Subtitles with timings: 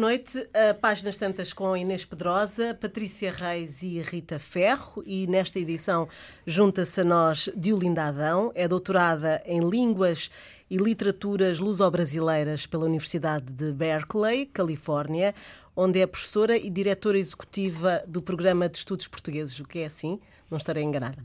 [0.00, 0.38] Noite.
[0.38, 5.02] Uh, páginas tantas com Inês Pedrosa, Patrícia Reis e Rita Ferro.
[5.04, 6.08] E nesta edição
[6.46, 10.30] junta-se a nós Diolinda Adão, é doutorada em Línguas
[10.70, 15.34] e Literaturas Luso-Brasileiras pela Universidade de Berkeley, Califórnia,
[15.76, 20.18] onde é professora e diretora executiva do Programa de Estudos Portugueses, o que é assim,
[20.50, 21.18] não estarei enganada.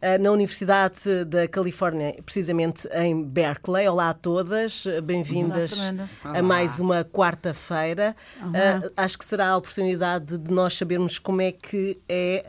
[0.00, 3.88] Eh, na Universidade da Califórnia, precisamente em Berkeley.
[3.88, 8.14] Olá a todas, bem-vindas a mais uma quarta-feira.
[8.40, 12.44] Uh, acho que será a oportunidade de nós sabermos como é que é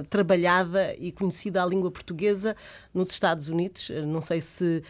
[0.00, 2.56] uh, trabalhada e conhecida a língua portuguesa
[2.94, 3.90] nos Estados Unidos.
[4.06, 4.82] não sei se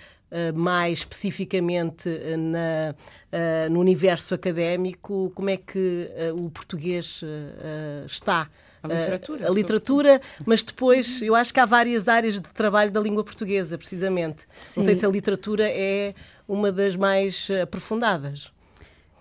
[0.52, 7.22] mais especificamente na, no universo académico, como é que o português
[8.04, 8.50] está
[8.84, 9.46] a literatura.
[9.46, 13.24] A, a literatura, mas depois eu acho que há várias áreas de trabalho da língua
[13.24, 14.46] portuguesa, precisamente.
[14.50, 14.80] Sim.
[14.80, 16.14] Não sei se a literatura é
[16.46, 18.52] uma das mais aprofundadas.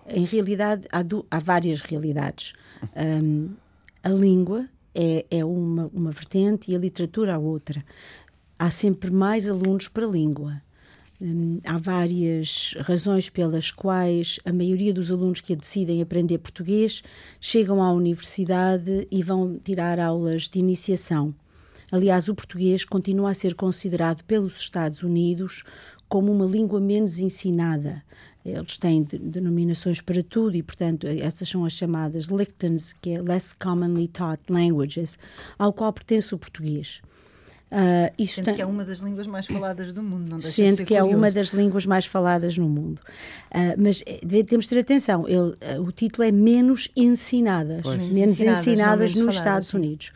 [0.06, 2.52] Em realidade, há, do, há várias realidades.
[2.94, 3.50] Um,
[4.02, 7.84] a língua é, é uma, uma vertente e a literatura a outra.
[8.58, 10.62] Há sempre mais alunos para a língua.
[11.20, 17.02] Hum, há várias razões pelas quais a maioria dos alunos que decidem aprender português
[17.40, 21.34] chegam à universidade e vão tirar aulas de iniciação.
[21.92, 25.62] Aliás, o português continua a ser considerado pelos Estados Unidos
[26.08, 28.02] como uma língua menos ensinada.
[28.44, 33.54] Eles têm denominações para tudo e, portanto, essas são as chamadas LCTANs, que é Less
[33.54, 35.18] Commonly Taught Languages,
[35.58, 37.00] ao qual pertence o portuez.
[37.74, 38.54] Uh, isto Sendo tem...
[38.54, 40.94] que é uma das línguas mais faladas do mundo, não deixa Sendo de ser que
[40.94, 41.12] curioso.
[41.12, 43.00] é uma das línguas mais faladas no mundo.
[43.50, 48.00] Uh, mas eh, temos de ter atenção, ele, uh, o título é Menos Ensinadas, pois.
[48.00, 49.76] menos ensinadas, ensinadas nos faladas, Estados sim.
[49.76, 50.12] Unidos.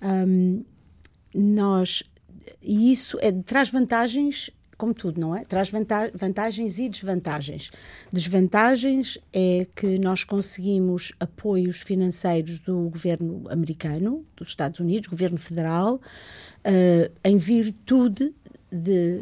[0.00, 0.64] Um,
[1.34, 2.04] nós,
[2.62, 5.44] e isso é, traz vantagens como tudo, não é?
[5.44, 7.70] Traz vantagens e desvantagens.
[8.12, 16.00] Desvantagens é que nós conseguimos apoios financeiros do governo americano, dos Estados Unidos, governo federal,
[16.66, 18.34] uh, em virtude
[18.70, 19.20] de,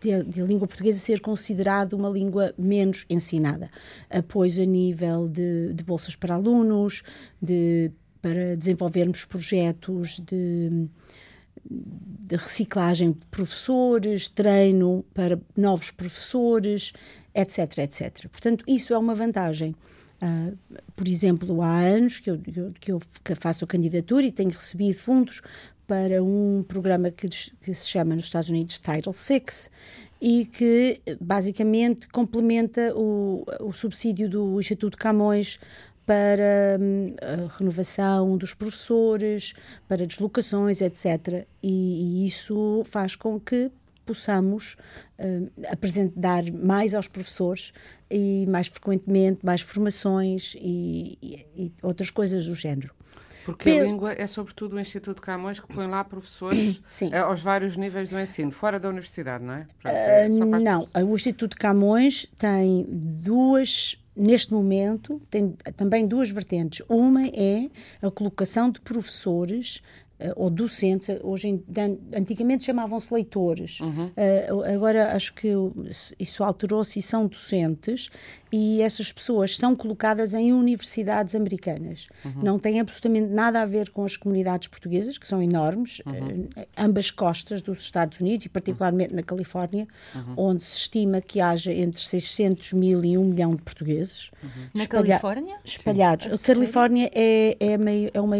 [0.00, 3.70] de, de, língua portuguesa ser considerada uma língua menos ensinada.
[4.10, 7.02] Apoios a nível de, de bolsas para alunos,
[7.40, 7.90] de,
[8.20, 10.88] para desenvolvermos projetos de,
[11.64, 16.92] de reciclagem de professores, treino para novos professores,
[17.34, 18.28] etc, etc.
[18.28, 19.74] Portanto, isso é uma vantagem.
[20.22, 20.56] Uh,
[20.94, 22.40] por exemplo, há anos que eu,
[22.78, 23.00] que eu
[23.34, 25.42] faço a candidatura e tenho recebido fundos
[25.92, 29.68] para um programa que, que se chama nos Estados Unidos Title VI
[30.22, 35.60] e que basicamente complementa o, o subsídio do Instituto Camões
[36.06, 39.52] para hum, a renovação dos professores,
[39.86, 41.46] para deslocações, etc.
[41.62, 43.70] E, e isso faz com que
[44.06, 44.78] possamos
[45.18, 47.70] uh, apresentar mais aos professores
[48.10, 52.94] e mais frequentemente mais formações e, e, e outras coisas do género.
[53.44, 57.76] Porque a língua é sobretudo o Instituto Camões que põe lá professores eh, aos vários
[57.76, 59.66] níveis do ensino, fora da universidade, não é?
[59.84, 66.84] é uh, não, o Instituto Camões tem duas neste momento, tem também duas vertentes.
[66.88, 67.70] Uma é
[68.02, 69.82] a colocação de professores
[70.36, 71.62] ou docentes, hoje
[72.14, 74.06] antigamente chamavam-se leitores, uhum.
[74.06, 75.48] uh, agora acho que
[76.18, 78.10] isso alterou-se e são docentes,
[78.52, 82.08] e essas pessoas são colocadas em universidades americanas.
[82.24, 82.42] Uhum.
[82.42, 86.48] Não tem absolutamente nada a ver com as comunidades portuguesas, que são enormes, uhum.
[86.56, 90.34] uh, ambas costas dos Estados Unidos, e particularmente na Califórnia, uhum.
[90.36, 94.30] onde se estima que haja entre 600 mil e 1 milhão de portugueses.
[94.74, 95.56] Na Califórnia?
[95.64, 96.26] Espalhados.
[96.26, 96.34] Sim.
[96.34, 98.36] A Califórnia é, é, meio, é uma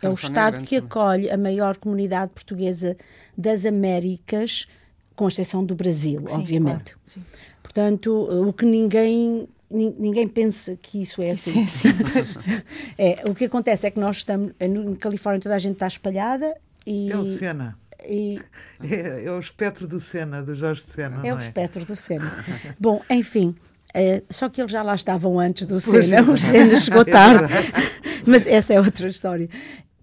[0.00, 2.96] é o Estado que acolhe a maior comunidade portuguesa
[3.36, 4.66] das Américas,
[5.14, 6.96] com exceção do Brasil, Sim, obviamente.
[7.12, 7.28] Claro.
[7.62, 8.12] Portanto,
[8.48, 11.66] o que ninguém ninguém pensa que isso é assim.
[11.66, 12.38] Sim, sim.
[12.96, 16.54] é, o que acontece é que nós estamos na Califórnia toda a gente está espalhada
[16.86, 17.76] e é o Sena.
[18.06, 18.38] E...
[18.82, 21.26] É, é, o espectro do Sena, do Jorge Sena.
[21.26, 21.42] É o é?
[21.42, 22.44] espectro do Sena.
[22.78, 23.56] Bom, enfim,
[23.94, 27.52] é, só que eles já lá estavam antes do Sena, o Sena chegou é tarde.
[28.26, 29.48] Mas essa é outra história.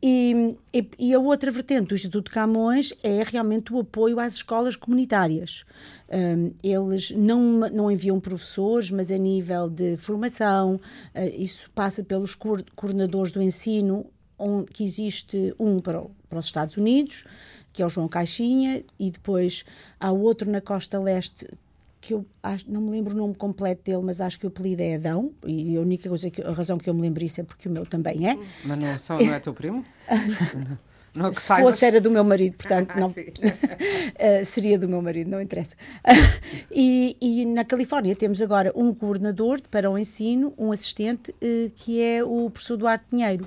[0.04, 4.76] E, e, e, a outra vertente do Instituto Camões é realmente o apoio às escolas
[4.76, 5.64] comunitárias.
[6.10, 10.76] Um, eles não, não enviam professores, mas a nível de formação,
[11.14, 14.08] uh, isso passa pelos coordenadores do ensino,
[14.40, 17.24] um, que existe um para, para os Estados Unidos,
[17.72, 19.64] que é o João Caixinha, e depois
[20.00, 21.48] há outro na costa leste
[22.02, 24.82] que eu acho, não me lembro o nome completo dele, mas acho que o apelido
[24.82, 27.44] é Adão, e a única coisa que, a razão que eu me lembro isso é
[27.44, 28.38] porque o meu também é.
[28.66, 29.86] Mas não, só não é teu primo?
[31.14, 31.74] Não se saibas.
[31.74, 33.08] fosse, era do meu marido, portanto, não.
[33.08, 33.12] uh,
[34.46, 35.76] seria do meu marido, não interessa.
[36.72, 42.02] e, e, na Califórnia temos agora um coordenador para o ensino, um assistente, uh, que
[42.02, 43.46] é o professor Duarte Pinheiro.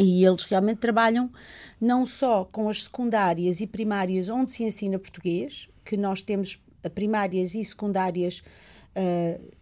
[0.00, 1.30] E eles realmente trabalham
[1.80, 6.58] não só com as secundárias e primárias onde se ensina português, que nós temos
[6.90, 8.42] primárias e secundárias
[8.96, 9.54] uh,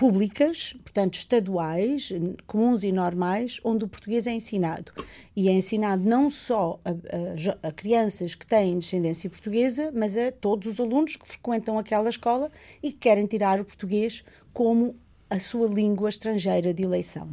[0.00, 2.10] públicas, portanto estaduais,
[2.46, 4.90] comuns e normais, onde o português é ensinado.
[5.36, 10.32] E é ensinado não só a, a, a, crianças que têm descendência portuguesa, mas a
[10.32, 12.50] todos os alunos que frequentam aquela escola
[12.82, 14.24] e que querem tirar o português
[14.54, 14.96] como
[15.28, 17.28] a sua língua estrangeira de eleição.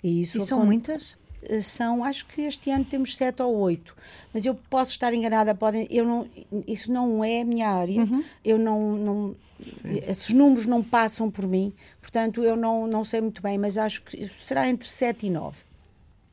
[0.00, 1.16] E, isso e são muitas?
[1.42, 3.96] Eh, são, acho que este ano temos sete ou oito,
[4.32, 6.28] mas eu posso estar enganada, podem, eu não,
[6.66, 8.24] isso não é a minha área, uhum.
[8.44, 9.36] eu não, não
[9.84, 14.02] esses números não passam por mim, portanto eu não, não sei muito bem, mas acho
[14.02, 15.58] que será entre sete e nove.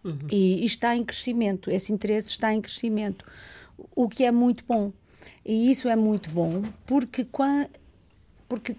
[0.04, 0.18] Uhum.
[0.32, 3.26] E, e está em crescimento, esse interesse está em crescimento,
[3.96, 4.92] o que é muito bom.
[5.44, 7.26] E isso é muito bom, porque,
[8.48, 8.76] porque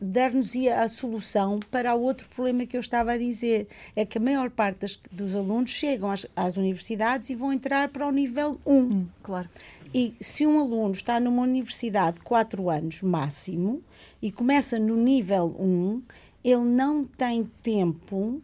[0.00, 3.68] dar-nos a solução para o outro problema que eu estava a dizer.
[3.94, 7.88] É que a maior parte das, dos alunos chegam às, às, universidades e vão entrar
[7.88, 8.72] para o nível 1.
[8.74, 9.48] Hum, claro.
[9.92, 13.82] E se um aluno está numa universidade de 4 anos máximo
[14.20, 16.02] e começa no nível 1,
[16.44, 18.42] ele não tem tempo,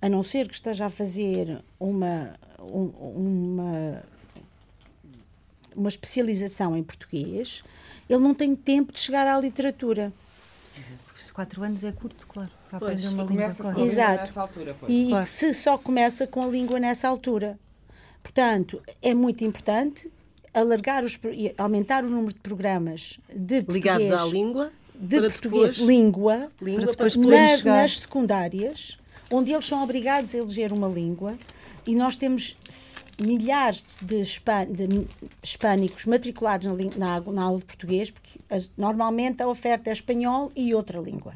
[0.00, 4.02] a não ser que esteja a fazer uma, uma,
[5.74, 7.62] uma especialização em português,
[8.08, 10.12] ele não tem tempo de chegar à literatura.
[11.22, 12.50] Se quatro anos é curto, claro.
[12.68, 13.80] Para aprender uma língua, claro.
[13.84, 14.40] Exato.
[14.40, 15.26] Altura, e claro.
[15.26, 17.58] se só começa com a língua nessa altura.
[18.22, 20.10] Portanto, é muito importante
[20.52, 21.18] alargar os,
[21.58, 27.08] aumentar o número de programas de ligados à língua de português depois, língua, língua para
[27.08, 28.98] depois na, nas secundárias
[29.32, 31.34] onde eles são obrigados a eleger uma língua
[31.86, 32.56] e nós temos
[33.20, 34.22] milhares de,
[35.42, 40.50] hispânicos matriculados na, na, na, aula de português, porque as, normalmente a oferta é espanhol
[40.56, 41.34] e outra língua.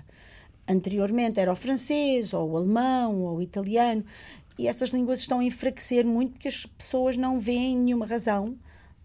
[0.66, 4.04] Anteriormente era o francês, ou o alemão, ou o italiano,
[4.58, 8.56] e essas línguas estão a enfraquecer muito porque as pessoas não veem nenhuma razão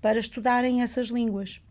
[0.02, 1.62] para estudarem essas línguas.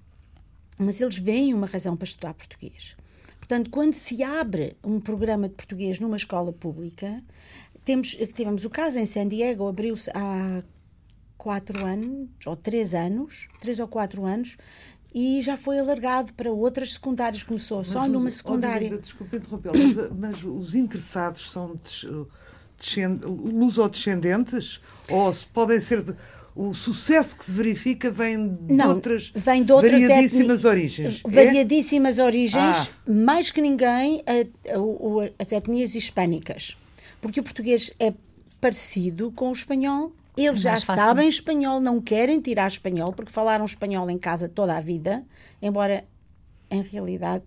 [0.79, 2.97] Mas eles veem uma razão para estudar português.
[3.39, 7.23] Portanto, quando se abre um programa de português numa escola pública,
[7.85, 10.63] temos, tivemos o caso em San Diego, abriu-se há
[11.39, 14.59] quatro anos, ou três anos, três ou quatro anos,
[15.15, 17.43] e já foi alargado para outras secundárias.
[17.43, 18.91] Começou mas só os, numa secundária.
[18.93, 21.79] Oh, desculpe interromper, mas, mas, os interessados são
[23.25, 24.81] lusodescendentes?
[25.09, 26.03] Ou podem ser.
[26.03, 26.15] De,
[26.55, 30.69] o sucesso que se verifica vem de Não, outras, vem de outras variadíssimas etni...
[30.69, 31.23] origens.
[31.25, 31.31] É?
[31.31, 32.25] Variadíssimas é?
[32.25, 32.89] origens, ah.
[33.07, 36.77] mais que ninguém a, a, a, as etnias hispânicas.
[37.21, 38.13] Porque o português é
[38.61, 40.13] parecido com o espanhol
[40.45, 44.81] eles já sabem espanhol, não querem tirar espanhol, porque falaram espanhol em casa toda a
[44.81, 45.25] vida,
[45.61, 46.05] embora
[46.71, 47.45] em realidade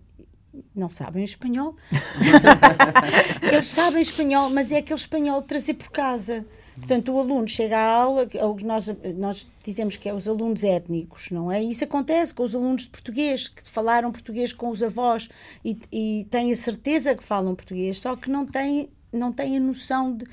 [0.76, 1.76] não sabem espanhol.
[3.42, 6.46] Eles sabem espanhol, mas é aquele espanhol de trazer por casa.
[6.76, 8.28] Portanto, o aluno chega à aula,
[8.64, 8.86] nós,
[9.16, 11.62] nós dizemos que é os alunos étnicos, não é?
[11.62, 15.30] Isso acontece com os alunos de português, que falaram português com os avós
[15.64, 19.60] e, e têm a certeza que falam português, só que não têm, não têm a
[19.60, 20.26] noção de,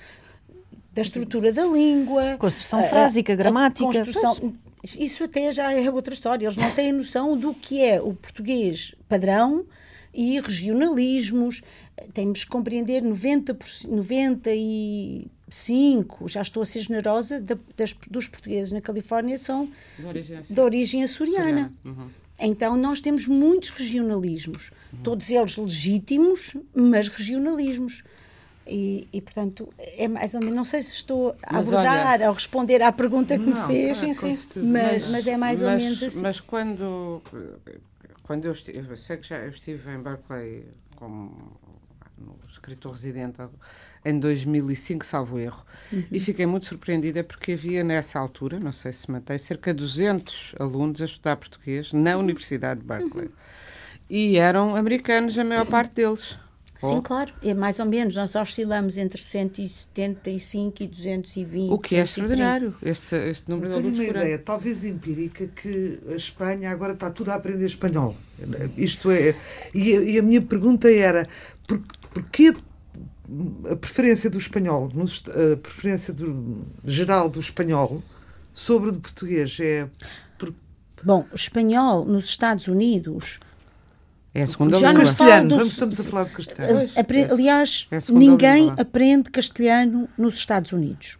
[0.98, 2.36] da estrutura da língua.
[2.38, 3.88] Construção frásica, a, gramática.
[3.88, 6.46] A construção, isso até já é outra história.
[6.46, 9.64] Eles não têm noção do que é o português padrão
[10.12, 11.62] e regionalismos.
[12.12, 17.40] Temos que compreender 90%, 95%, já estou a ser generosa,
[17.76, 21.72] das, dos portugueses na Califórnia são de origem, de origem açoriana.
[21.84, 22.08] Uhum.
[22.40, 25.00] Então nós temos muitos regionalismos, uhum.
[25.02, 28.04] todos eles legítimos, mas regionalismos.
[28.68, 32.28] E, e, portanto, é mais ou menos, não sei se estou a mas abordar olha,
[32.28, 35.72] ou responder à pergunta que não, me fez, sim, sim, mas, mas, é mais mas,
[35.72, 36.20] ou menos assim.
[36.20, 37.22] Mas quando,
[38.22, 41.58] quando eu, estive, eu sei que já eu estive em Berkeley como
[42.18, 43.40] no escritor residente
[44.04, 46.04] em 2005, salvo erro, uhum.
[46.10, 50.54] e fiquei muito surpreendida porque havia nessa altura, não sei se mantém, cerca de 200
[50.58, 53.26] alunos a estudar português na Universidade de Berkeley.
[53.26, 53.32] Uhum.
[54.10, 56.38] E eram americanos, a maior parte deles.
[56.78, 57.02] Sim, oh.
[57.02, 58.14] claro, é mais ou menos.
[58.14, 61.72] Nós oscilamos entre 175 e 220.
[61.72, 66.14] O que é extraordinário, este, este número Eu tenho uma ideia, talvez empírica, que a
[66.14, 68.14] Espanha agora está tudo a aprender espanhol.
[68.76, 69.34] Isto é.
[69.74, 71.26] E a, e a minha pergunta era:
[71.66, 71.80] por,
[72.14, 72.54] porquê
[73.70, 78.02] a preferência do espanhol, a preferência do, geral do espanhol
[78.54, 79.58] sobre o do português?
[79.60, 79.88] É.
[80.38, 80.54] Por...
[81.02, 83.40] Bom, o espanhol nos Estados Unidos
[84.40, 85.06] é a segunda Já língua.
[85.06, 85.64] Castelhano, do...
[85.64, 86.90] estamos a falar de castelhano.
[86.96, 87.24] Apre...
[87.24, 88.82] Aliás, é ninguém língua.
[88.82, 91.18] aprende castelhano nos Estados Unidos.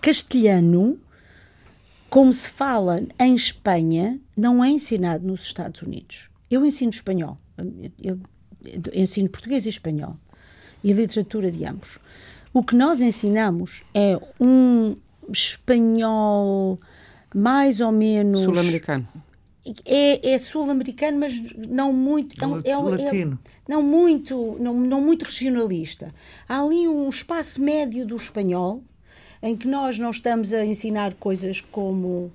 [0.00, 0.98] Castelhano
[2.08, 6.30] como se fala em Espanha, não é ensinado nos Estados Unidos.
[6.50, 7.38] Eu ensino espanhol,
[8.02, 8.18] eu,
[8.92, 10.16] eu ensino português e espanhol
[10.82, 11.98] e literatura de ambos.
[12.52, 14.94] O que nós ensinamos é um
[15.30, 16.78] espanhol
[17.34, 19.06] mais ou menos sul-americano.
[19.84, 22.36] É, é sul-americano, mas não muito.
[22.64, 23.36] É, é, é,
[23.68, 26.14] não muito, não, não muito regionalista.
[26.48, 28.82] Há ali um espaço médio do espanhol
[29.42, 32.30] em que nós não estamos a ensinar coisas como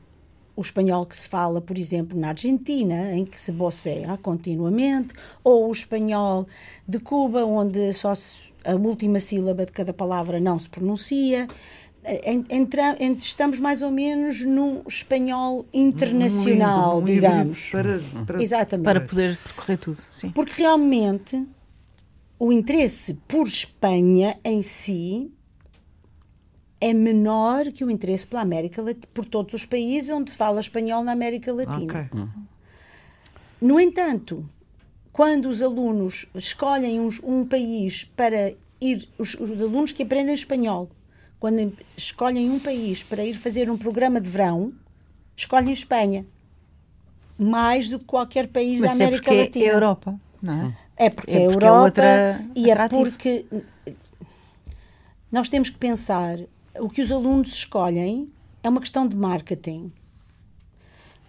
[0.56, 5.68] o espanhol que se fala, por exemplo, na Argentina, em que se boceia continuamente, ou
[5.68, 6.46] o espanhol
[6.88, 11.48] de Cuba, onde só se, a última sílaba de cada palavra não se pronuncia.
[12.50, 17.70] Entra, estamos mais ou menos num espanhol internacional, um um digamos.
[17.70, 18.86] Para, para, Exatamente.
[18.86, 20.32] Para poder percorrer tudo, sim.
[20.32, 21.46] Porque realmente
[22.40, 25.32] o interesse por Espanha em si
[26.80, 31.04] é menor que o interesse pela América por todos os países onde se fala espanhol
[31.04, 31.84] na América Latina.
[31.84, 32.28] Okay.
[33.62, 34.44] No entanto,
[35.14, 40.90] quando os alunos escolhem um, um país para ir, os, os, alunos que aprendem espanhol,
[41.42, 44.72] quando escolhem um país para ir fazer um programa de verão,
[45.36, 46.24] escolhem Espanha.
[47.38, 49.66] Mais do que qualquer país Mas da América é Latina.
[49.66, 50.78] É Europa, não é?
[50.96, 53.46] É porque é, porque é Europa é outra e é porque
[55.32, 56.38] nós temos que pensar
[56.80, 58.32] o que os alunos escolhem
[58.62, 59.92] é uma questão de marketing.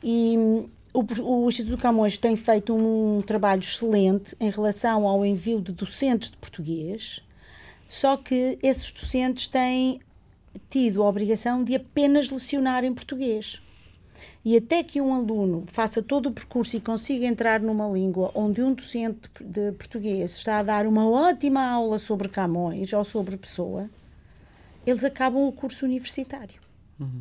[0.03, 5.59] E hum, o, o, Instituto Camões tem feito um trabalho excelente em relação ao envio
[5.63, 7.23] de docentes de português,
[7.93, 10.01] só que esses docentes têm
[10.71, 13.61] tido a obrigação de apenas lecionar em português.
[14.43, 18.63] E até que um aluno faça todo o percurso e consiga entrar numa língua onde
[18.63, 23.91] um docente de português está a dar uma ótima aula sobre Camões ou sobre Pessoa,
[24.87, 26.63] eles acabam o curso universitário.
[26.99, 27.21] Uhum.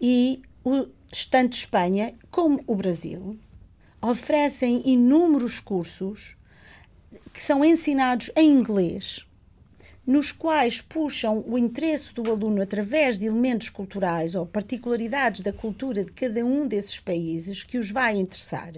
[0.00, 0.88] E o,
[1.30, 3.38] tanto Espanha como o Brasil
[4.02, 6.36] oferecem inúmeros cursos
[7.32, 9.24] que são ensinados em inglês,
[10.12, 16.04] nos quais puxam o interesse do aluno através de elementos culturais ou particularidades da cultura
[16.04, 18.74] de cada um desses países que os vai interessar.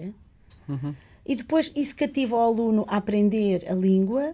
[0.69, 0.95] Uhum.
[1.25, 4.33] E depois isso cativa o aluno a aprender a língua,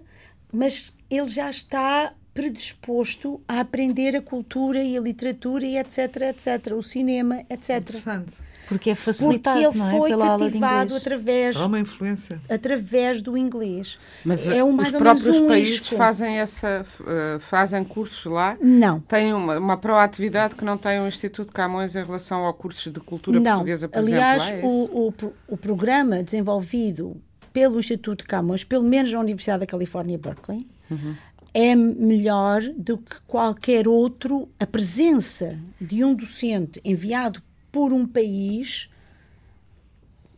[0.53, 5.98] mas ele já está predisposto a aprender a cultura e a literatura e etc,
[6.30, 7.78] etc, o cinema, etc.
[7.78, 8.52] Interessante.
[8.68, 9.92] Porque é facilitado, Porque ele não é?
[9.92, 12.42] foi Pela cativado através Há uma influência.
[12.50, 14.00] através do inglês.
[14.24, 15.96] Mas é um, os próprios um países isco.
[15.96, 18.58] fazem essa uh, fazem cursos lá?
[18.62, 19.02] Não.
[19.02, 23.00] Têm uma, uma proatividade que não tem o Instituto Camões em relação a cursos de
[23.02, 23.52] cultura não.
[23.56, 24.70] portuguesa, por Aliás, exemplo.
[24.70, 27.18] Aliás, é o, o, o programa desenvolvido
[27.52, 31.14] pelo Instituto Camões, pelo menos na Universidade da Califórnia, Berkeley, uhum
[31.53, 37.41] é melhor do que qualquer outro a presença de um docente enviado
[37.72, 38.89] por um país.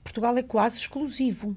[0.04, 1.56] Portugal é quase exclusivo.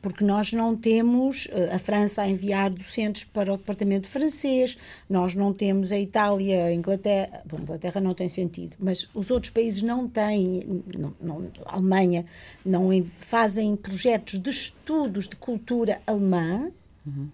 [0.00, 4.78] Porque nós não temos eh, a França a enviar docentes para o departamento francês,
[5.10, 7.42] nós não temos a Itália, a Inglaterra.
[7.44, 10.82] Bom, a Inglaterra não tem sentido, mas os outros países não têm.
[10.96, 12.24] Não, não, a Alemanha
[12.64, 16.70] não fazem projetos de estudos de cultura alemã.
[17.04, 17.28] Uhum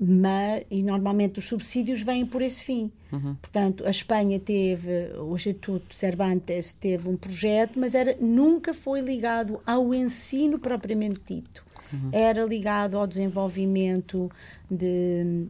[0.00, 2.92] mas, e normalmente os subsídios vêm por esse fim.
[3.10, 3.34] Uhum.
[3.34, 9.60] Portanto, a Espanha teve, o Instituto Cervantes teve um projeto, mas era, nunca foi ligado
[9.66, 11.64] ao ensino propriamente dito.
[11.92, 12.10] Uhum.
[12.12, 14.30] Era ligado ao desenvolvimento
[14.70, 15.46] de,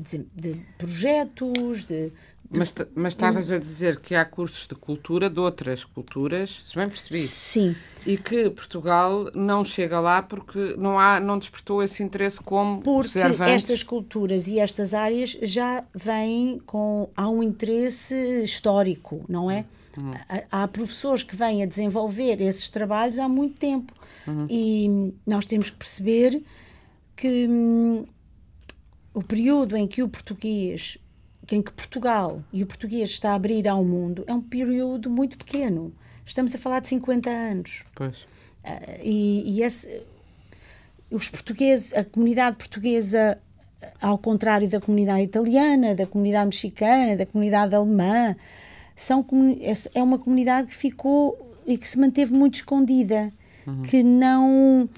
[0.00, 2.10] de, de projetos, de,
[2.56, 6.86] mas, mas estavas a dizer que há cursos de cultura de outras culturas, se bem
[6.86, 7.26] percebi.
[7.26, 7.74] Sim.
[8.04, 13.18] E que Portugal não chega lá porque não, há, não despertou esse interesse como Porque
[13.18, 17.08] estas culturas e estas áreas já vêm com.
[17.16, 19.64] Há um interesse histórico, não é?
[19.96, 20.14] Uhum.
[20.28, 23.92] Há, há professores que vêm a desenvolver esses trabalhos há muito tempo.
[24.26, 24.46] Uhum.
[24.48, 26.42] E nós temos que perceber
[27.14, 28.04] que hum,
[29.14, 30.98] o período em que o português
[31.50, 35.36] em que Portugal e o português está a abrir ao mundo é um período muito
[35.36, 35.92] pequeno.
[36.24, 37.84] Estamos a falar de 50 anos.
[37.94, 38.22] Pois.
[38.64, 40.02] Uh, e, e esse,
[41.10, 43.38] os portugueses, a comunidade portuguesa,
[44.00, 48.36] ao contrário da comunidade italiana, da comunidade mexicana, da comunidade alemã,
[48.94, 49.24] são,
[49.60, 53.32] é, é uma comunidade que ficou e que se manteve muito escondida,
[53.66, 53.82] uhum.
[53.82, 54.88] que não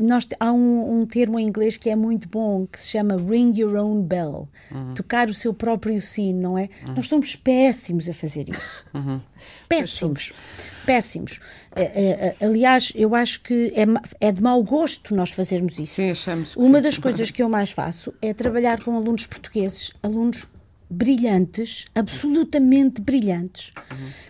[0.00, 3.52] nós, há um, um, termo em inglês que é muito bom, que se chama ring
[3.58, 4.48] your own bell.
[4.70, 4.94] Uhum.
[4.94, 6.68] Tocar o seu próprio sino, não é?
[6.86, 6.94] Uhum.
[6.94, 8.84] Nós somos péssimos a fazer isso.
[8.98, 9.20] Uhum.
[9.68, 10.32] Péssimos.
[10.84, 11.38] Péssimos.
[11.76, 13.84] É, é, é, aliás, eu acho que é,
[14.28, 15.94] é de mau gosto nós fazermos isso.
[15.94, 16.56] Sim, achamos.
[16.56, 16.82] Uma sim.
[16.82, 20.46] das coisas que eu mais faço é trabalhar com alunos portugueses, alunos
[20.90, 23.72] brilhantes, absolutamente brilhantes,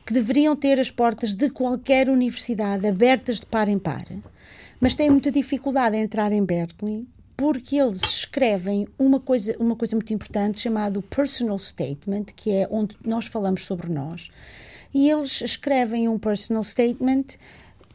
[0.04, 4.04] que deveriam ter as portas de qualquer universidade abertas de par em par,
[4.80, 7.06] mas têm muita dificuldade em entrar em Berkeley
[7.38, 12.96] porque eles escrevem uma coisa, uma coisa muito importante chamada personal statement, que é onde
[13.06, 14.28] nós falamos sobre nós.
[14.92, 17.38] E eles escrevem um personal statement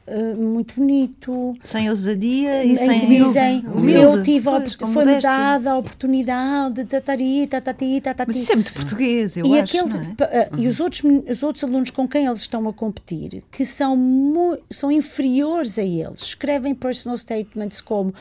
[0.05, 1.55] Uh, muito bonito.
[1.63, 3.63] Sem ousadia e sem que dizem,
[3.95, 4.49] eu tive
[4.91, 8.27] foi-me dada a oportunidade de tatari, tatati, tatati.
[8.27, 9.77] Mas isso é muito português, eu e acho.
[9.79, 10.49] Aquele, é?
[10.51, 14.59] uh, E os outros, os outros alunos com quem eles estão a competir, que são,
[14.69, 18.13] são inferiores a eles, escrevem personal statements como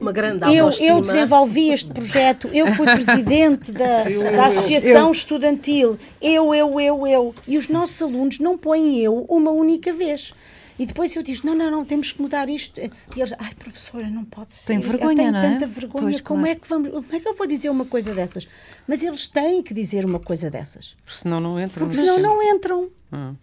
[0.00, 5.12] uma grande eu, eu desenvolvi este projeto, eu fui presidente da, da Associação eu.
[5.12, 7.34] Estudantil, eu, eu, eu, eu.
[7.46, 10.32] E os nossos alunos não põem eu uma única vez.
[10.78, 12.80] E depois eu disse: não, não, não, temos que mudar isto.
[12.80, 14.68] E eles, ai, professora, não pode ser.
[14.68, 15.42] Tem vergonha, eu tenho não é?
[15.42, 16.04] tanta vergonha.
[16.04, 16.52] Pois, como, claro.
[16.52, 18.48] é que vamos, como é que eu vou dizer uma coisa dessas?
[18.86, 20.96] Mas eles têm que dizer uma coisa dessas.
[21.04, 21.86] Porque senão não entram.
[21.86, 22.88] Porque senão não entram.
[23.12, 23.34] Hum.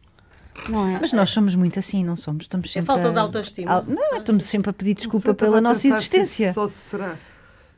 [0.69, 0.99] Não é?
[0.99, 2.45] Mas nós somos muito assim, não somos?
[2.45, 3.11] Estamos sempre é falta a...
[3.11, 3.85] de autoestima.
[3.87, 6.53] Não, estamos sempre a pedir desculpa pela nossa existência.
[6.53, 7.17] Só será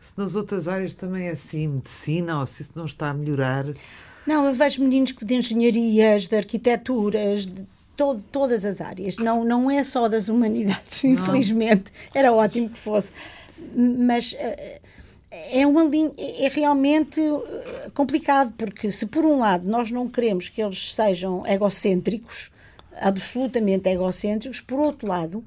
[0.07, 3.65] se nas outras áreas também é assim, medicina, ou se isso não está a melhorar.
[4.25, 7.65] Não, eu vejo meninos de engenharias, de arquiteturas, de
[7.95, 9.17] todo, todas as áreas.
[9.17, 11.11] Não, não é só das humanidades, não.
[11.11, 11.91] infelizmente.
[12.13, 13.11] Era ótimo que fosse.
[13.75, 14.79] Mas uh,
[15.31, 20.47] é uma linha, é realmente eh, complicado, porque se por um lado nós não queremos
[20.47, 22.51] que eles sejam egocêntricos,
[23.01, 25.43] absolutamente egocêntricos, por outro lado.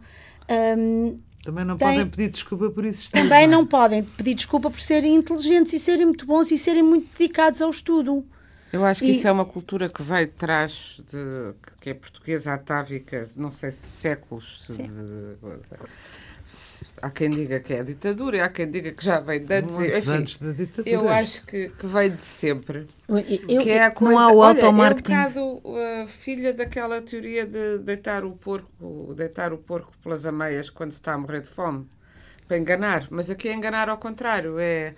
[0.79, 3.11] Um, também não tem, podem pedir desculpa por isso.
[3.11, 7.09] Também não podem pedir desculpa por serem inteligentes e serem muito bons e serem muito
[7.17, 8.25] dedicados ao estudo.
[8.73, 9.17] Eu acho que e...
[9.17, 13.71] isso é uma cultura que vai de trás, de, que é portuguesa atávica, não sei
[13.73, 14.67] se séculos.
[14.69, 14.77] De,
[17.01, 19.55] há quem diga que é a ditadura e há quem diga que já vem de
[19.55, 19.79] antes.
[19.79, 20.91] Enfim, antes da ditadura.
[20.91, 22.87] Eu acho que, que veio de sempre.
[23.09, 25.13] Eu, que é a coisa, não há o automarketing.
[25.13, 30.27] É um bocado uh, filha daquela teoria de deitar o porco, deitar o porco pelas
[30.27, 31.89] ameias quando se está a morrer de fome.
[32.47, 33.07] Para enganar.
[33.11, 34.59] Mas aqui é enganar ao contrário.
[34.59, 34.95] É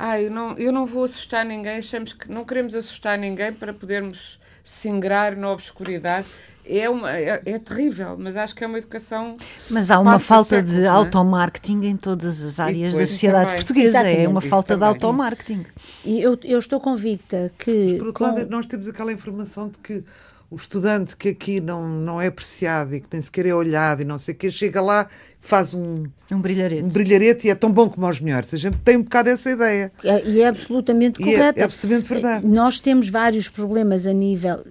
[0.00, 3.74] ah, eu não, eu não vou assustar ninguém, achamos que não queremos assustar ninguém para
[3.74, 6.28] podermos singrar na obscuridade.
[6.68, 9.36] É, uma, é, é, terrível, mas acho que é uma educação.
[9.70, 10.86] Mas há uma falta séculos, de é?
[10.86, 13.56] automarketing em todas as áreas da sociedade também.
[13.56, 13.88] portuguesa.
[13.88, 14.20] Exatamente.
[14.20, 14.88] É uma falta também.
[14.88, 15.66] de automarketing.
[16.04, 17.70] E eu, eu estou convicta que.
[17.70, 18.24] Mas, por outro com...
[18.24, 20.04] lado, nós temos aquela informação de que
[20.50, 24.04] o estudante que aqui não, não é apreciado e que nem sequer é olhado e
[24.04, 25.08] não sei o quê, chega lá
[25.40, 26.82] faz um, um brilharete.
[26.82, 28.52] um brilharete e é tão bom como os melhores.
[28.52, 29.92] A gente tem um bocado essa ideia.
[30.02, 31.58] É, e é absolutamente correto.
[31.58, 32.46] É, é absolutamente verdade.
[32.46, 34.64] Nós temos vários problemas a nível.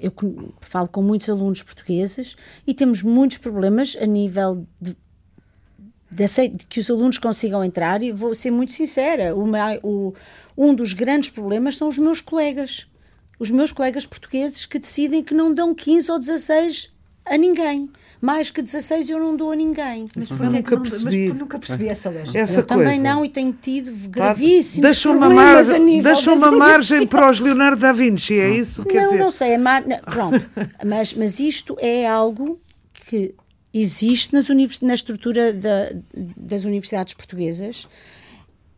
[0.00, 0.12] Eu
[0.60, 4.96] falo com muitos alunos portugueses e temos muitos problemas a nível de,
[6.10, 8.02] de, de que os alunos consigam entrar.
[8.02, 9.34] E vou ser muito sincera:
[9.82, 10.14] o,
[10.56, 12.86] um dos grandes problemas são os meus colegas.
[13.38, 16.92] Os meus colegas portugueses que decidem que não dão 15 ou 16
[17.24, 20.08] a ninguém mais que 16 eu não dou a ninguém.
[20.16, 21.28] Mas, porque nunca, não, percebi.
[21.28, 22.38] mas nunca percebi essa lógica.
[22.38, 22.84] Essa eu coisa.
[22.84, 27.80] também não e tenho tido gravíssimos deixa uma margem, Deixa uma margem para os Leonardo
[27.80, 28.84] da Vinci, é isso?
[28.84, 29.24] Quer não, dizer...
[29.24, 29.82] não sei, é mar...
[30.04, 30.44] pronto.
[30.84, 32.58] mas, mas isto é algo
[32.92, 33.34] que
[33.72, 34.80] existe nas univers...
[34.80, 35.92] na estrutura da,
[36.36, 37.86] das universidades portuguesas.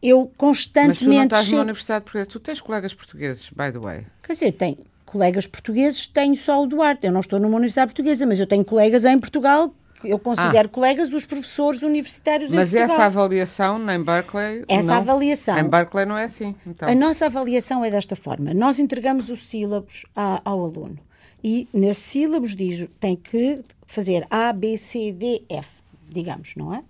[0.03, 0.89] Eu constantemente.
[0.89, 2.31] Mas tu não estás numa universidade portuguesa.
[2.31, 4.07] Tu tens colegas portugueses, by the way.
[4.23, 7.07] Quer dizer, tenho colegas portugueses, tenho só o Duarte.
[7.07, 9.73] Eu não estou numa universidade portuguesa, mas eu tenho colegas em Portugal
[10.05, 10.73] eu considero ah.
[10.73, 14.65] colegas dos professores universitários Mas essa avaliação em Berkeley.
[14.69, 15.59] Essa não, avaliação.
[15.59, 16.55] Em Berkeley não é assim.
[16.67, 16.89] Então.
[16.89, 20.99] A nossa avaliação é desta forma: nós entregamos os sílabos a, ao aluno
[21.43, 25.69] e nesse sílabos diz tem que fazer A, B, C, D, F,
[26.09, 26.83] digamos, não é?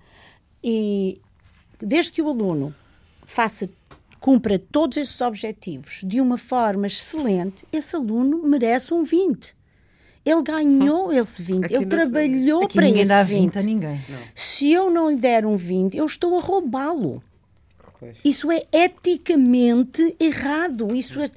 [0.63, 1.21] E
[1.79, 2.75] desde que o aluno
[3.25, 3.69] faça
[4.21, 9.57] cumpra todos esses objetivos de uma forma excelente, esse aluno merece um 20.
[10.25, 11.13] Ele ganhou hum.
[11.13, 13.41] esse 20, Aqui ele trabalhou Aqui para esse dá 20.
[13.41, 14.01] 20 a ninguém.
[14.09, 14.19] Não.
[14.35, 17.23] Se eu não lhe der um 20, eu estou a roubá-lo.
[18.25, 20.95] Isso é eticamente errado.
[20.95, 21.31] Isso é,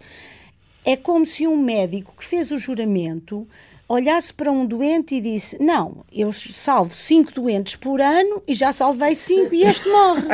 [0.86, 3.48] é como se um médico que fez o juramento
[3.92, 8.72] olhasse para um doente e disse: Não, eu salvo cinco doentes por ano e já
[8.72, 10.22] salvei cinco e este morre.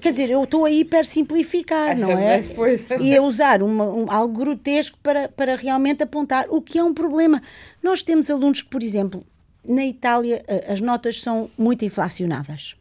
[0.00, 2.42] Quer dizer, eu estou a hiper simplificar, não é?
[3.00, 6.94] E a usar uma, um, algo grotesco para, para realmente apontar o que é um
[6.94, 7.42] problema.
[7.82, 9.24] Nós temos alunos que, por exemplo,
[9.64, 12.76] na Itália eh, as notas são muito inflacionadas.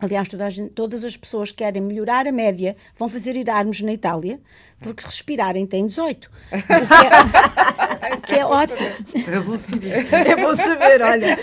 [0.00, 4.40] Aliás, gente, todas as pessoas que querem melhorar a média vão fazer Erasmus na Itália,
[4.78, 6.30] porque se respirarem têm 18.
[6.50, 8.88] Que é, que é ótimo.
[9.26, 10.14] É bom saber.
[10.14, 11.36] É bom saber, olha.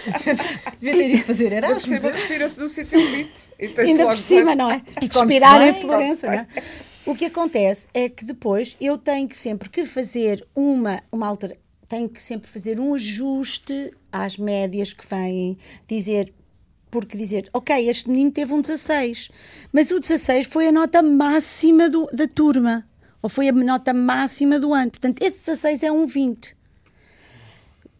[0.79, 2.01] Devia ter ido fazer Erasmus.
[2.03, 3.41] Respira-se num sítio bonito.
[3.77, 4.81] ainda por cima, não é?
[5.01, 6.47] E respirar em Florença, não é?
[7.05, 11.61] O que acontece é que depois eu tenho que sempre que fazer uma, uma alteração,
[11.87, 16.33] tenho que sempre fazer um ajuste às médias que vêm dizer
[16.95, 19.29] porque dizer, ok, este menino teve um 16,
[19.73, 22.87] mas o 16 foi a nota máxima do, da turma,
[23.21, 24.91] ou foi a nota máxima do ano.
[24.91, 26.55] Portanto, esse 16 é um 20.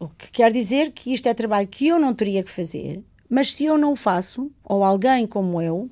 [0.00, 3.52] O que quer dizer que isto é trabalho que eu não teria que fazer, mas
[3.52, 5.90] se eu não o faço, ou alguém como eu,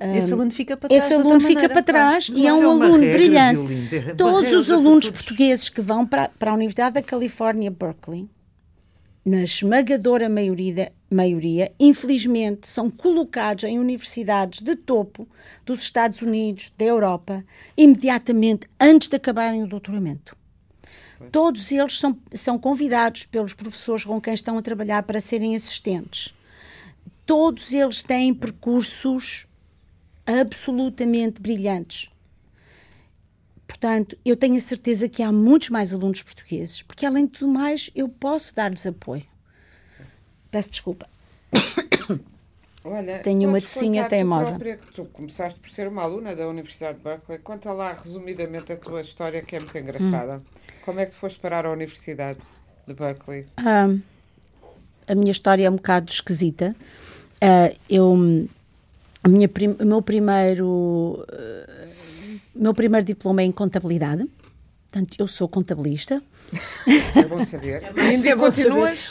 [0.00, 1.04] esse aluno fica para trás.
[1.04, 4.14] Esse aluno fica para trás e é um é aluno brilhante.
[4.18, 8.28] Todos os alunos portugueses que vão para, para a Universidade da Califórnia, Berkeley,
[9.24, 15.28] na esmagadora maioria, maioria, infelizmente, são colocados em universidades de topo
[15.64, 17.44] dos Estados Unidos, da Europa,
[17.76, 20.36] imediatamente antes de acabarem o doutoramento.
[21.30, 26.34] Todos eles são, são convidados pelos professores com quem estão a trabalhar para serem assistentes.
[27.24, 29.46] Todos eles têm percursos
[30.26, 32.10] absolutamente brilhantes.
[33.66, 37.52] Portanto, eu tenho a certeza que há muitos mais alunos portugueses, porque além de tudo
[37.52, 39.31] mais, eu posso dar-lhes apoio.
[40.52, 41.08] Peço desculpa.
[42.84, 44.50] Olha, tenho uma tocinha teimosa.
[44.52, 47.38] Tu, própria, tu começaste por ser uma aluna da Universidade de Berkeley.
[47.38, 50.36] Conta lá resumidamente a tua história, que é muito engraçada.
[50.36, 50.42] Hum.
[50.84, 52.38] Como é que tu foste parar à Universidade
[52.86, 53.46] de Berkeley?
[53.56, 53.88] Ah,
[55.08, 56.76] a minha história é um bocado esquisita.
[57.36, 58.48] Uh, eu,
[59.24, 61.88] a minha prim, o meu primeiro, uh,
[62.54, 64.28] meu primeiro diploma é em contabilidade.
[64.92, 66.22] Portanto, eu sou contabilista.
[67.16, 67.82] É bom saber.
[67.96, 69.10] Ainda é continuas?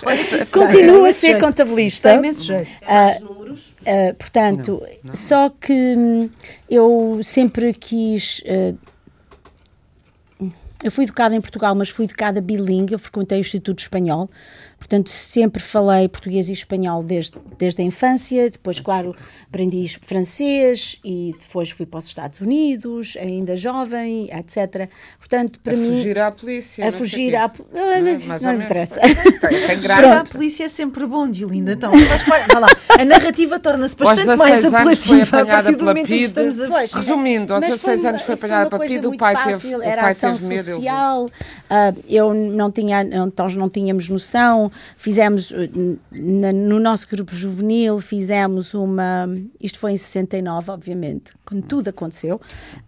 [0.52, 2.10] Continuo a ser contabilista.
[2.10, 2.70] Tem imenso jeito.
[2.84, 5.15] Uh, uh, portanto, não, não.
[5.15, 6.30] só que hum,
[6.70, 8.44] eu sempre quis.
[8.46, 8.78] Uh,
[10.84, 12.94] eu fui educada em Portugal, mas fui educada bilingue.
[12.94, 14.30] Eu frequentei o Instituto Espanhol.
[14.82, 18.50] Portanto, sempre falei português e espanhol desde, desde a infância.
[18.50, 19.15] Depois, claro,
[19.48, 24.89] aprendi francês e depois fui para os Estados Unidos, ainda jovem, etc.
[25.20, 25.88] Portanto, para a mim.
[25.88, 26.89] A fugir à polícia.
[26.89, 27.80] A fugir à polícia.
[27.80, 29.00] Não, mas não, não me interessa.
[29.00, 31.74] Fugir à polícia é sempre bom, Diolinda.
[31.74, 31.91] Então,
[32.60, 32.67] lá,
[33.00, 36.67] a narrativa torna-se bastante mais apelativa a partir do momento em que estamos a.
[36.67, 39.74] Pois, Resumindo, aos 16 anos foi apanhada para PID, o pai teve.
[39.84, 43.04] Era ação social, uh, eu não tinha,
[43.38, 45.69] nós não tínhamos noção fizemos, eh,
[46.12, 49.27] no nosso grupo juvenil, fizemos uma.
[49.60, 52.39] Isto foi em 69, obviamente, quando tudo aconteceu.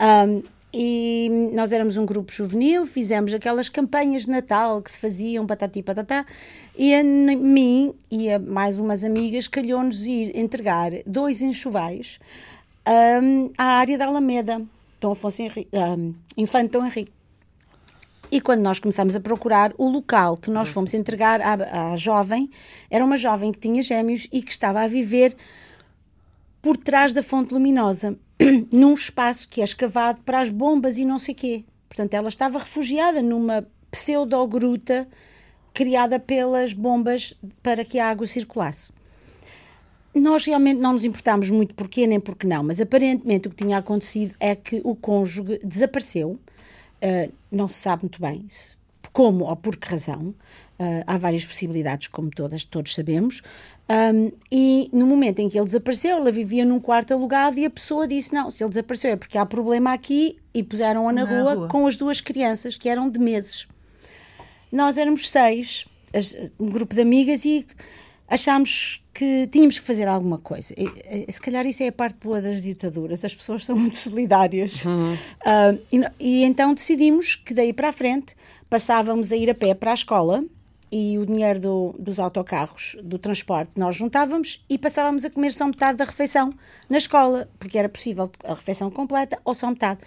[0.01, 0.41] Um,
[0.75, 5.83] e nós éramos um grupo juvenil, fizemos aquelas campanhas de Natal que se faziam, patati
[5.83, 6.25] patatá,
[6.75, 12.19] e a mim e a mais umas amigas calhou-nos ir entregar dois enxovais
[13.21, 14.63] um, à área da Alameda,
[14.99, 17.11] Dom Afonso Henrique, um, Infante Dom Henrique.
[18.33, 22.49] E quando nós começámos a procurar, o local que nós fomos entregar à, à jovem
[22.89, 25.37] era uma jovem que tinha gêmeos e que estava a viver
[26.59, 28.17] por trás da fonte luminosa,
[28.73, 31.63] num espaço que é escavado para as bombas e não sei quê.
[31.87, 35.07] Portanto, ela estava refugiada numa pseudo-gruta
[35.71, 38.91] criada pelas bombas para que a água circulasse.
[40.11, 43.77] Nós realmente não nos importámos muito porquê nem porque não, mas aparentemente o que tinha
[43.77, 46.39] acontecido é que o cônjuge desapareceu
[47.03, 48.77] Uh, não se sabe muito bem se,
[49.11, 50.33] como ou por que razão.
[50.79, 53.41] Uh, há várias possibilidades, como todas, todos sabemos.
[53.89, 57.69] Um, e no momento em que ele desapareceu, ela vivia num quarto alugado e a
[57.69, 61.29] pessoa disse: Não, se ele desapareceu é porque há problema aqui, e puseram-a na, na
[61.29, 63.67] rua, rua, com as duas crianças, que eram de meses.
[64.71, 65.85] Nós éramos seis,
[66.59, 67.67] um grupo de amigas, e
[68.27, 70.73] achámos que tínhamos que fazer alguma coisa.
[70.75, 74.83] E, se calhar isso é a parte boa das ditaduras, as pessoas são muito solidárias.
[74.83, 75.13] Uhum.
[75.13, 78.35] Uh, e, e, então decidimos que daí para a frente
[78.69, 80.43] passávamos a ir a pé para a escola
[80.91, 85.65] e o dinheiro do, dos autocarros, do transporte, nós juntávamos e passávamos a comer só
[85.65, 86.53] metade da refeição
[86.87, 90.01] na escola, porque era possível a refeição completa ou só metade.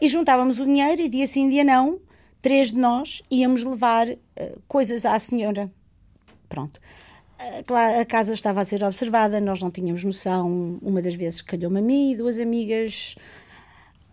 [0.00, 2.00] E juntávamos o dinheiro e dia sim, dia não,
[2.40, 4.18] três de nós íamos levar uh,
[4.66, 5.70] coisas à senhora.
[6.48, 6.80] Pronto
[8.00, 10.78] a casa estava a ser observada, nós não tínhamos noção.
[10.82, 13.16] Uma das vezes calhou-me a mim e duas amigas.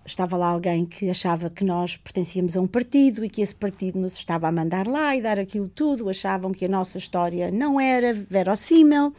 [0.06, 4.00] Estava lá alguém que achava que nós pertencíamos a um partido e que esse partido
[4.00, 6.10] nos estava a mandar lá e dar aquilo tudo.
[6.10, 9.14] Achavam que a nossa história não era verossímil,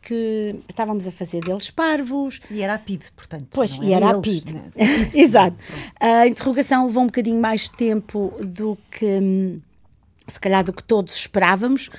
[0.00, 2.40] que estávamos a fazer deles parvos.
[2.48, 3.48] E era a PID, portanto.
[3.50, 4.52] Pois, e era, era a PID.
[4.52, 4.70] Né?
[5.14, 5.56] Exato.
[5.98, 9.60] A interrogação levou um bocadinho mais tempo do que, hum,
[10.28, 11.90] se calhar, do que todos esperávamos.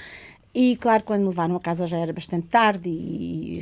[0.60, 3.62] E claro, quando me levaram a casa já era bastante tarde e,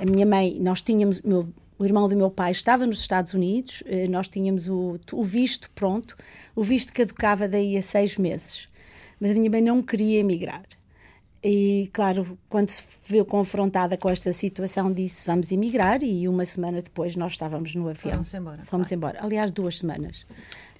[0.00, 3.82] a minha mãe, nós tínhamos, meu, o irmão do meu pai estava nos Estados Unidos,
[3.84, 6.16] eh, nós tínhamos o, o visto pronto,
[6.54, 8.68] o visto caducava daí a seis meses,
[9.18, 10.62] mas a minha mãe não queria emigrar.
[11.42, 16.80] e, claro, quando se viu confrontada com esta situação, disse vamos emigrar e uma semana
[16.80, 18.12] depois nós estávamos no avião.
[18.22, 18.64] Fomos embora.
[18.66, 19.18] Fomos embora.
[19.20, 20.24] Aliás, duas semanas.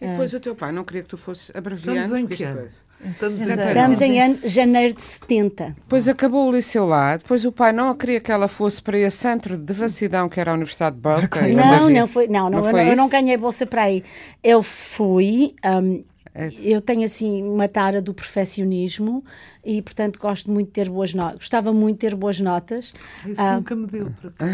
[0.01, 2.03] E depois uh, o teu pai não queria que tu fosses abreviando?
[2.03, 2.69] Estamos em que ano?
[3.05, 5.77] Estamos, Estamos em ano, janeiro de 70.
[5.81, 9.19] Depois acabou o liceu lá, depois o pai não queria que ela fosse para esse
[9.19, 11.55] centro de devassidão que era a Universidade de Berkeley.
[11.55, 14.03] Não, não foi, não, não, não foi eu, eu, não ganhei bolsa para aí.
[14.43, 16.03] Eu fui, um,
[16.39, 16.51] é.
[16.63, 19.25] Eu tenho assim uma tara do perfeccionismo
[19.65, 21.39] e, portanto, gosto muito de ter boas notas.
[21.39, 22.93] Gostava muito de ter boas notas.
[23.25, 24.35] Isso ah, nunca me deu, por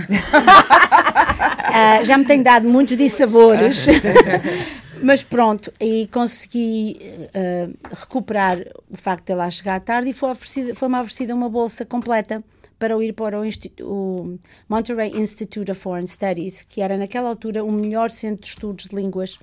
[1.75, 3.87] ah, Já me tem dado muitos dissabores.
[5.03, 6.97] Mas pronto, e consegui
[7.35, 11.85] uh, recuperar o facto de lá chegar tarde e foi-me oferecida, foi oferecida uma bolsa
[11.85, 12.43] completa
[12.79, 13.45] para eu ir para o,
[13.81, 14.39] o,
[14.69, 18.95] Monterey Institute of Foreign Studies, que era naquela altura o melhor centro de estudos de
[18.95, 19.39] línguas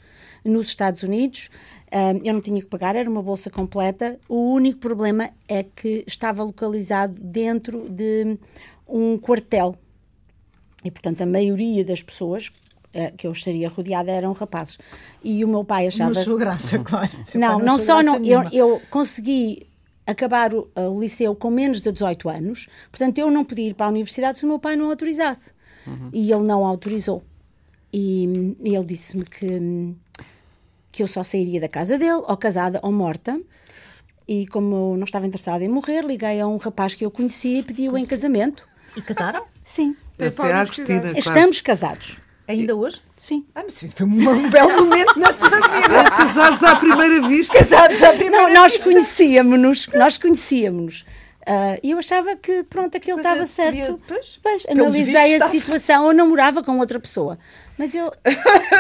[0.45, 1.50] nos Estados Unidos.
[1.91, 4.17] Um, eu não tinha que pagar, era uma bolsa completa.
[4.30, 8.38] O único problema é que estava localizado dentro de
[8.88, 9.76] um quartel.
[10.86, 12.50] E, portanto, a maioria das pessoas
[13.17, 14.78] que eu estaria rodeada eram rapazes.
[15.23, 16.13] E o meu pai achava.
[16.13, 17.12] Não sua graça, claro.
[17.36, 18.23] não, não, não só não.
[18.23, 19.67] Eu, eu consegui
[20.06, 23.86] acabar o, o, liceu com menos de 18 anos, portanto, eu não podia ir para
[23.86, 25.52] a universidade se o meu pai não autorizasse.
[25.86, 26.10] Uhum.
[26.12, 27.23] E ele não autorizou.
[27.93, 29.95] E, e ele disse-me que
[30.91, 33.39] que eu só sairia da casa dele, ou casada ou morta.
[34.28, 37.60] E como eu não estava interessada em morrer, liguei a um rapaz que eu conhecia
[37.60, 38.67] e pedi-o em casamento.
[38.95, 39.45] E casaram?
[39.63, 39.95] Sim.
[41.17, 42.19] Estamos casados.
[42.50, 43.00] Ainda hoje?
[43.16, 43.46] Sim.
[43.54, 46.00] Ah, mas foi um, belo momento na sua vida.
[46.00, 47.56] É, casados à primeira vista.
[47.56, 51.06] Casados à primeira não, nós conhecíamos-nos, nós conhecíamos.
[51.42, 53.78] Uh, e eu achava que, pronto, aquilo estava é, certo.
[53.78, 56.08] Podia, pois, pois analisei a situação.
[56.08, 57.38] Eu namorava com outra pessoa.
[57.78, 58.12] Mas eu.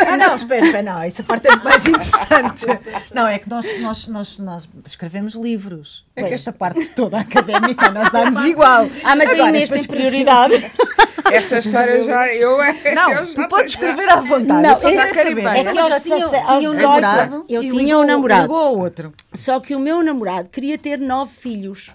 [0.07, 1.01] ah, não, espera, espera, não.
[1.03, 2.65] Essa parte é mais interessante.
[3.13, 6.05] Não, é que nós, nós, nós, nós escrevemos livros.
[6.15, 8.87] É que esta parte toda académica nós damos igual.
[9.03, 10.55] Ah, mas Agora, a Inês tem prioridade.
[11.31, 12.95] Essa história já eu é.
[12.95, 14.61] Não, eu tu podes escrever à vontade.
[14.63, 15.45] Não, eu só quero saber.
[15.45, 17.45] É que eu já tinha, tinha um namorado.
[17.49, 18.53] Eu tinha um namorado.
[18.53, 19.13] ao outro.
[19.33, 21.91] Só que o meu namorado queria ter nove filhos.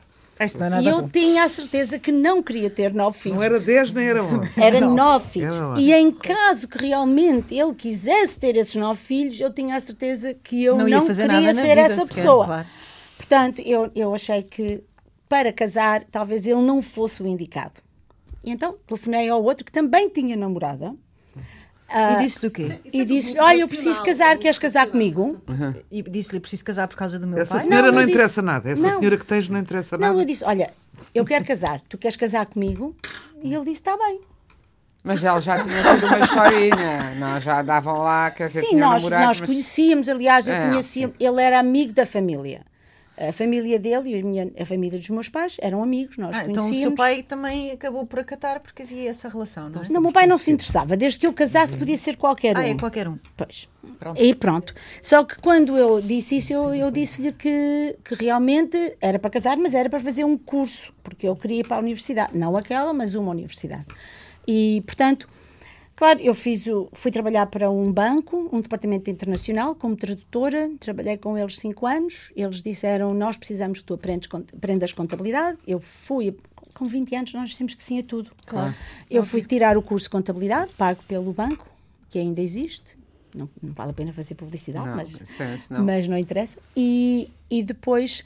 [0.58, 1.08] não é e eu bom.
[1.08, 3.36] tinha a certeza que não queria ter nove filhos.
[3.36, 4.50] Não era dez nem era onze.
[4.60, 5.56] Era nove filhos.
[5.56, 9.80] Era e em caso que realmente ele quisesse ter esses nove filhos, eu tinha a
[9.80, 12.44] certeza que eu não, não queria ser essa sequer, pessoa.
[12.46, 12.66] Claro.
[13.16, 14.82] Portanto, eu, eu achei que
[15.28, 17.83] para casar, talvez ele não fosse o indicado.
[18.44, 20.94] E então telefonei ao outro que também tinha namorada
[21.86, 22.80] Uh, e disse-lhe o quê?
[22.92, 25.40] e é disse olha, eu preciso casar, queres casar comigo?
[25.46, 25.74] Uhum.
[25.92, 27.64] E disse-lhe, preciso casar por causa do meu Essa pai?
[27.64, 28.70] senhora não, não interessa disse, nada.
[28.70, 30.12] Essa não, senhora que tens não interessa nada.
[30.12, 30.72] Não, eu disse, olha,
[31.14, 32.96] eu quero casar, tu queres casar comigo?
[33.42, 34.20] E ele disse, está bem.
[35.04, 39.02] Mas ela já tinha sido uma historinha, nós já davam lá, quer dizer, Sim, nós,
[39.02, 39.40] nós mas...
[39.42, 42.64] conhecíamos, aliás, eu é, conhecia, ele era amigo da família
[43.16, 46.42] a família dele e a, minha, a família dos meus pais eram amigos, nós ah,
[46.42, 46.70] conhecíamos.
[46.70, 49.88] Então o seu pai também acabou por acatar porque havia essa relação, não é?
[49.88, 50.96] Não, meu pai não se interessava.
[50.96, 52.60] Desde que eu casasse podia ser qualquer um.
[52.60, 53.18] Ah, é qualquer um.
[53.36, 53.68] Pois.
[53.98, 54.20] Pronto.
[54.20, 54.74] E pronto.
[55.02, 59.56] Só que quando eu disse isso, eu, eu disse-lhe que, que realmente era para casar,
[59.56, 62.36] mas era para fazer um curso, porque eu queria ir para a universidade.
[62.36, 63.86] Não aquela, mas uma universidade.
[64.46, 65.28] E, portanto,
[65.96, 71.16] Claro, eu fiz o, fui trabalhar para um banco, um departamento internacional, como tradutora, trabalhei
[71.16, 76.36] com eles cinco anos, eles disseram, nós precisamos que tu aprendes, aprendas contabilidade, eu fui,
[76.74, 78.32] com 20 anos nós dissemos que sim a tudo.
[78.44, 78.74] Claro.
[79.08, 81.66] Eu fui tirar o curso de contabilidade, pago pelo banco,
[82.10, 82.98] que ainda existe,
[83.32, 85.84] não, não vale a pena fazer publicidade, não, mas, é, não.
[85.84, 88.24] mas não interessa, e, e depois...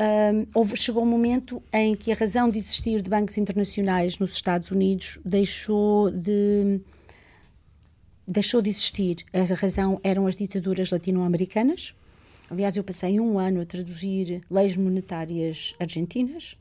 [0.00, 4.32] Um, houve, chegou um momento em que a razão de existir de bancos internacionais nos
[4.32, 6.80] Estados Unidos deixou de
[8.26, 9.18] deixou de existir.
[9.30, 11.94] Essa razão eram as ditaduras latino-americanas.
[12.48, 16.56] Aliás, eu passei um ano a traduzir leis monetárias argentinas,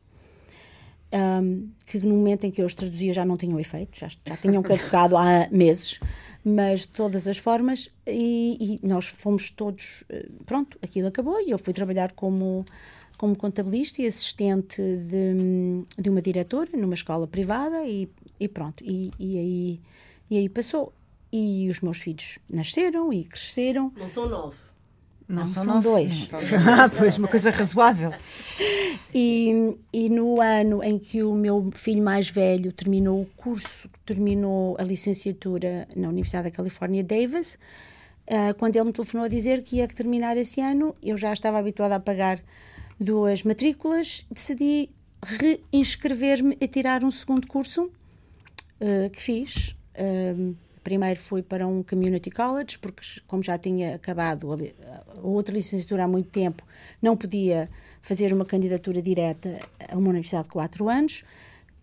[1.41, 4.35] um, que no momento em que eu as traduzia já não tinham efeito, já, já
[4.37, 5.99] tinham caducado há meses,
[6.43, 11.51] mas de todas as formas, e, e nós fomos todos, eh, pronto, aquilo acabou e
[11.51, 12.65] eu fui trabalhar como
[13.19, 18.07] como contabilista e assistente de, de uma diretora numa escola privada e,
[18.39, 19.81] e pronto, e, e, aí,
[20.31, 20.93] e aí passou.
[21.31, 23.91] E os meus filhos nasceram e cresceram.
[23.97, 24.57] Não são nove.
[25.27, 26.31] Não, não são, são dois.
[26.31, 26.39] Não,
[26.85, 28.11] ah, pois, uma coisa razoável.
[29.13, 34.77] E, e no ano em que o meu filho mais velho terminou o curso, terminou
[34.79, 37.59] a licenciatura na Universidade da Califórnia, Davis,
[38.27, 41.59] uh, quando ele me telefonou a dizer que ia terminar esse ano, eu já estava
[41.59, 42.41] habituada a pagar
[42.99, 44.89] duas matrículas, decidi
[45.23, 49.75] reinscrever-me a tirar um segundo curso uh, que fiz.
[49.95, 56.05] Uh, Primeiro fui para um community college, porque, como já tinha acabado a outra licenciatura
[56.05, 56.63] há muito tempo,
[57.01, 57.69] não podia
[58.01, 61.23] fazer uma candidatura direta a uma universidade de quatro anos.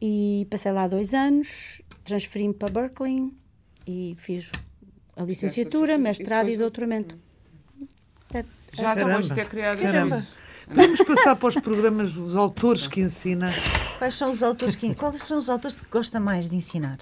[0.01, 3.33] E passei lá dois anos, transferi-me para Berkeley
[3.87, 4.51] e fiz
[5.15, 7.17] a licenciatura, mestrado e doutoramento.
[8.73, 10.27] Já acabamos de ter criado Caramba.
[10.69, 13.49] Vamos passar para os programas, os autores que ensina.
[13.99, 16.99] Quais são os autores que quais são os autores que gosta mais de ensinar?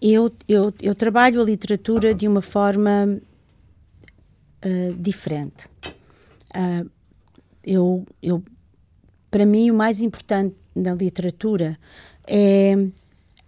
[0.00, 3.20] Eu, eu, eu trabalho a literatura de uma forma
[4.64, 5.68] uh, diferente.
[6.54, 6.88] Uh,
[7.64, 8.42] eu, eu,
[9.30, 11.78] para mim, o mais importante na literatura
[12.26, 12.74] é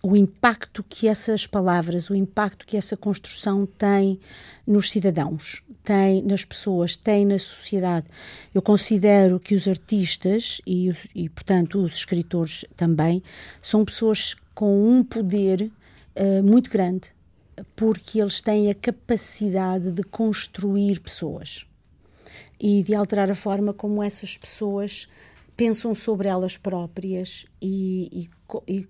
[0.02, 4.18] o impacto que essas palavras, o impacto que essa construção tem
[4.66, 8.08] nos cidadãos, tem nas pessoas, tem na sociedade.
[8.52, 13.22] Eu considero que os artistas e, e portanto, os escritores também
[13.60, 15.70] são pessoas com um poder
[16.16, 17.10] uh, muito grande,
[17.76, 21.64] porque eles têm a capacidade de construir pessoas
[22.60, 25.08] e de alterar a forma como essas pessoas
[25.56, 28.28] pensam sobre elas próprias e,
[28.66, 28.88] e, e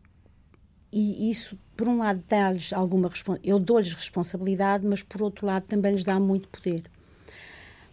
[0.93, 3.11] e isso, por um lado, dá-lhes alguma
[3.43, 6.85] eu dou-lhes responsabilidade, mas por outro lado também lhes dá muito poder.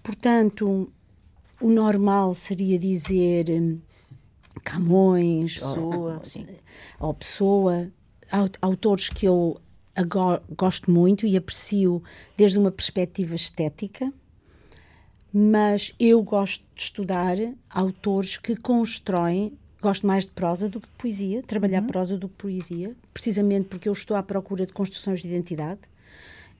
[0.03, 0.91] Portanto,
[1.61, 3.79] o normal seria dizer hum,
[4.63, 6.21] Camões, Pessoa,
[6.99, 7.91] ou, ou Pessoa,
[8.61, 9.59] autores que eu
[10.55, 12.03] gosto muito e aprecio
[12.37, 14.11] desde uma perspectiva estética,
[15.31, 17.37] mas eu gosto de estudar
[17.69, 21.87] autores que constroem Gosto mais de prosa do que de poesia, trabalhar uhum.
[21.87, 25.79] prosa do que poesia, precisamente porque eu estou à procura de construções de identidade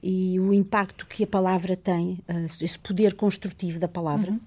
[0.02, 4.32] e o impacto que a palavra tem, uh, esse poder construtivo da palavra.
[4.32, 4.40] Uhum.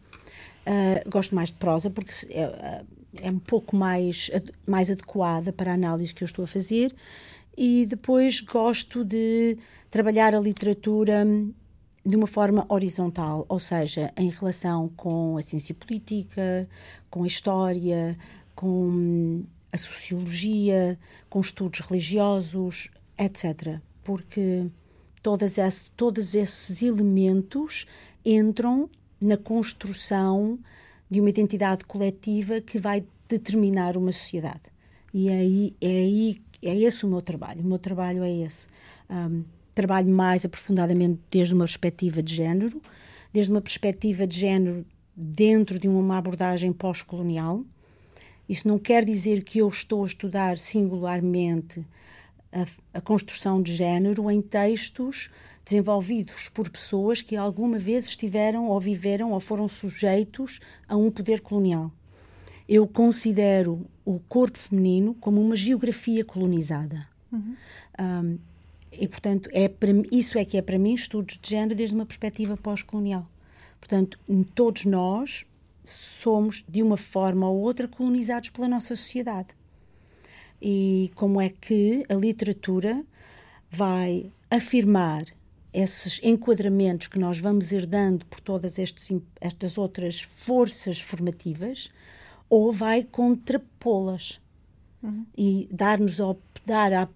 [0.65, 2.83] Uh, gosto mais de prosa porque é,
[3.21, 4.31] é um pouco mais,
[4.67, 6.95] mais adequada para a análise que eu estou a fazer.
[7.57, 9.59] E depois gosto de
[9.91, 11.27] trabalhar a literatura
[12.05, 16.69] de uma forma horizontal, ou seja, em relação com a ciência política,
[17.09, 18.17] com a história,
[18.63, 20.97] com a sociologia,
[21.29, 23.81] com estudos religiosos, etc.
[24.05, 24.67] Porque
[25.21, 27.87] todas esse, todos esses elementos
[28.25, 28.89] entram
[29.21, 30.61] na construção
[31.11, 34.63] de uma identidade coletiva que vai determinar uma sociedade.
[35.13, 37.63] E é aí, é aí é esse o meu trabalho.
[37.63, 38.69] O meu trabalho é esse.
[39.11, 39.43] Um,
[39.75, 42.81] trabalho mais aprofundadamente desde uma perspectiva de género,
[43.33, 47.65] desde uma perspectiva de género dentro de uma abordagem pós-colonial,
[48.49, 51.85] isso não quer dizer que eu estou a estudar singularmente
[52.53, 55.31] a, a construção de género em textos
[55.65, 61.41] desenvolvidos por pessoas que alguma vez estiveram ou viveram ou foram sujeitos a um poder
[61.41, 61.91] colonial.
[62.69, 67.07] Eu considero o corpo feminino como uma geografia colonizada.
[67.31, 67.57] Uhum.
[68.01, 68.39] Um,
[68.93, 72.05] e, portanto, é para, isso é que é para mim estudos de género desde uma
[72.05, 73.27] perspectiva pós-colonial.
[73.81, 74.19] Portanto,
[74.55, 75.47] todos nós
[75.85, 79.49] somos, de uma forma ou outra, colonizados pela nossa sociedade.
[80.61, 83.05] E como é que a literatura
[83.71, 85.25] vai afirmar
[85.73, 91.91] esses enquadramentos que nós vamos herdando por todas estes, estas outras forças formativas
[92.49, 94.41] ou vai contrapô-las
[95.03, 95.25] uhum.
[95.37, 96.19] e dar-nos
[96.67, 97.09] dar a,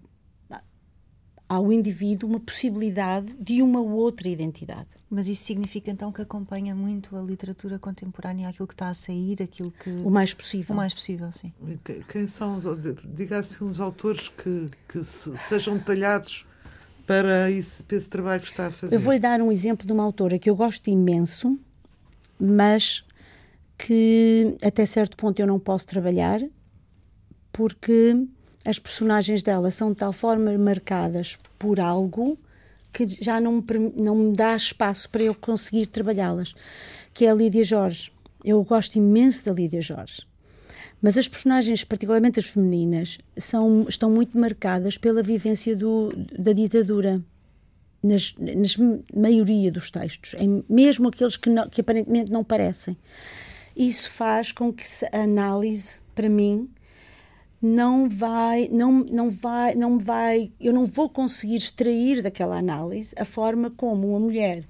[1.47, 4.89] ao indivíduo uma possibilidade de uma outra identidade.
[5.09, 9.41] Mas isso significa então que acompanha muito a literatura contemporânea, aquilo que está a sair,
[9.41, 9.89] aquilo que.
[9.89, 10.73] O mais possível.
[10.73, 11.53] O mais possível, sim.
[12.09, 12.65] Quem são os.
[13.05, 16.45] Diga assim uns autores que, que sejam detalhados
[17.05, 18.93] para, isso, para esse trabalho que está a fazer.
[18.93, 21.57] Eu vou-lhe dar um exemplo de uma autora que eu gosto imenso,
[22.37, 23.05] mas
[23.77, 26.41] que até certo ponto eu não posso trabalhar,
[27.53, 28.27] porque
[28.65, 32.37] as personagens dela são de tal forma marcadas por algo
[32.91, 33.63] que já não me,
[33.95, 36.53] não me dá espaço para eu conseguir trabalhá-las,
[37.13, 38.11] que é a Lídia Jorge.
[38.43, 40.25] Eu gosto imenso da Lídia Jorge.
[41.01, 47.21] Mas as personagens, particularmente as femininas, são, estão muito marcadas pela vivência do, da ditadura.
[48.01, 48.77] Nas, nas
[49.13, 52.95] maioria dos textos, em, mesmo aqueles que, não, que aparentemente não parecem.
[53.75, 56.69] Isso faz com que a análise, para mim,
[57.61, 63.25] não vai, não, não vai, não vai, eu não vou conseguir extrair daquela análise a
[63.25, 64.63] forma como uma mulher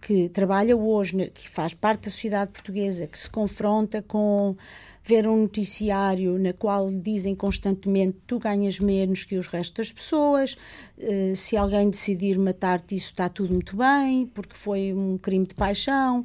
[0.00, 4.56] que trabalha hoje, que faz parte da sociedade portuguesa, que se confronta com
[5.04, 10.56] ver um noticiário na qual dizem constantemente tu ganhas menos que os restos das pessoas,
[10.98, 15.54] uh, se alguém decidir matar-te isso está tudo muito bem, porque foi um crime de
[15.54, 16.24] paixão.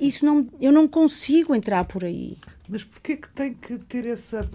[0.00, 2.36] Isso não, eu não consigo entrar por aí.
[2.68, 4.48] Mas porquê que tem que ter essa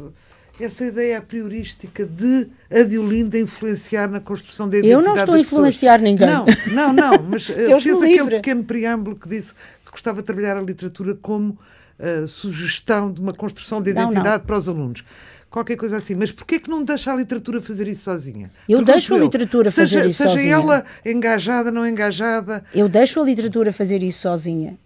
[0.64, 5.36] essa ideia a priorística de a Diolinda influenciar na construção da identidade Eu não estou
[5.36, 6.20] a influenciar pessoas.
[6.20, 6.28] ninguém.
[6.28, 8.36] Não, não, não, mas Deus fez me aquele livre.
[8.38, 11.58] pequeno preâmbulo que disse que gostava de trabalhar a literatura como
[12.00, 14.12] uh, sugestão de uma construção de Não, não.
[14.12, 15.04] identidade para os alunos.
[15.50, 16.14] Qualquer coisa assim.
[16.14, 18.52] Mas porquê que não deixa a literatura fazer isso sozinha?
[18.68, 20.54] Eu Pergunto deixo a literatura seja, fazer isso seja sozinha.
[20.54, 22.64] ela engajada, não engajada.
[22.76, 24.78] Eu deixo a literatura fazer isso sozinha.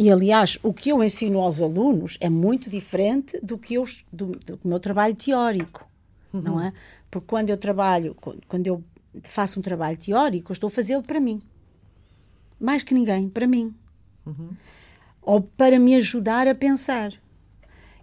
[0.00, 4.28] E, aliás, o que eu ensino aos alunos é muito diferente do que eu, do,
[4.28, 5.86] do meu trabalho teórico,
[6.32, 6.72] não é?
[7.10, 8.16] Porque quando eu trabalho,
[8.48, 8.82] quando eu
[9.24, 11.42] faço um trabalho teórico, eu estou a fazê-lo para mim.
[12.58, 13.74] Mais que ninguém, para mim.
[15.20, 17.12] Ou para me ajudar a pensar.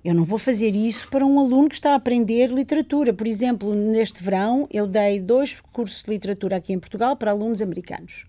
[0.05, 3.11] Eu não vou fazer isso para um aluno que está a aprender literatura.
[3.11, 7.59] Por exemplo, neste verão, eu dei dois cursos de literatura aqui em Portugal para alunos
[7.59, 8.27] americanos.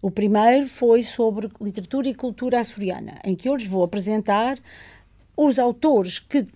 [0.00, 4.58] O primeiro foi sobre literatura e cultura açoriana, em que eu lhes vou apresentar
[5.36, 6.46] os autores que,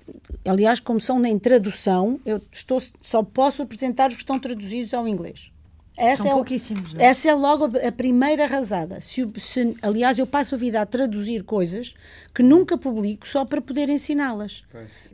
[0.45, 5.07] aliás, como são em tradução, eu estou, só posso apresentar os que estão traduzidos ao
[5.07, 5.52] inglês.
[5.97, 7.05] Essa São é pouquíssimos, não é?
[7.05, 8.99] Essa é logo a primeira arrasada.
[9.01, 11.95] Se, se- aliás, eu passo a vida a traduzir coisas
[12.35, 14.65] que nunca publico só para poder ensiná-las.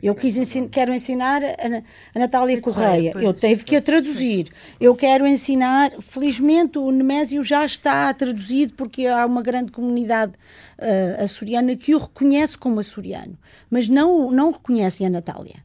[0.01, 1.83] Eu é quis ensin quero ensinar a,
[2.15, 3.27] a Natália Correia, Correia.
[3.27, 4.47] Eu tive que a traduzir.
[4.79, 5.91] Eu quero ensinar.
[5.99, 10.31] Felizmente, o Nemésio já está traduzido porque há uma grande comunidade
[10.77, 13.37] ah, açoriana que o reconhece como açoriano,
[13.69, 15.61] mas não, não reconhecem a Natália.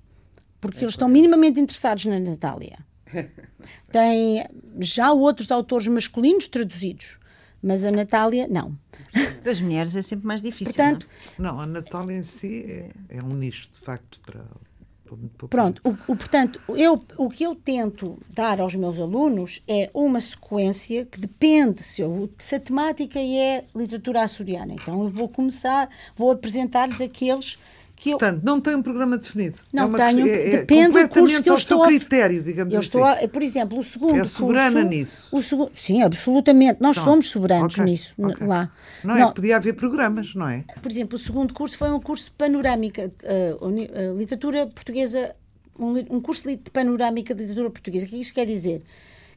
[0.60, 2.78] Porque eles estão minimamente interessados na Natália.
[3.90, 4.44] Tem
[4.80, 7.18] já outros autores masculinos traduzidos,
[7.62, 8.76] mas a Natália não.
[9.44, 10.74] Das mulheres é sempre mais difícil.
[10.74, 11.08] Portanto,
[11.38, 12.64] Não, a Natália em si
[13.08, 14.44] é, é um nicho, de facto, para-
[15.48, 20.20] Pronto, o, o- portanto, eu, o que eu tento dar aos meus alunos é uma
[20.20, 24.72] sequência que depende se, eu- se a temática é literatura açoriana.
[24.72, 27.58] Então eu vou começar, vou apresentar-lhes aqueles
[28.04, 28.18] que eu.
[28.18, 29.56] Portanto, não tem um programa definido.
[29.72, 31.84] Não é uma tenho, é, é depende do curso completamente que eu ao estou seu
[31.84, 32.86] a- critério, digamos Eu assim.
[32.88, 35.28] estou, a- por exemplo, o segundo É soberana curso, nisso.
[35.32, 36.80] O segu, sim, absolutamente.
[36.80, 38.46] Nós Pronto, somos soberanos ok, nisso, n- ok.
[38.46, 38.70] lá.
[39.02, 40.64] Não, é que podia haver programas, não é?
[40.82, 43.10] Por exemplo, o segundo curso foi um curso de panorâmica,
[43.60, 45.34] uni- eh, literatura portuguesa,
[45.78, 48.04] um, um curso de panorâmica de literatura portuguesa.
[48.06, 48.82] O que isto quer dizer?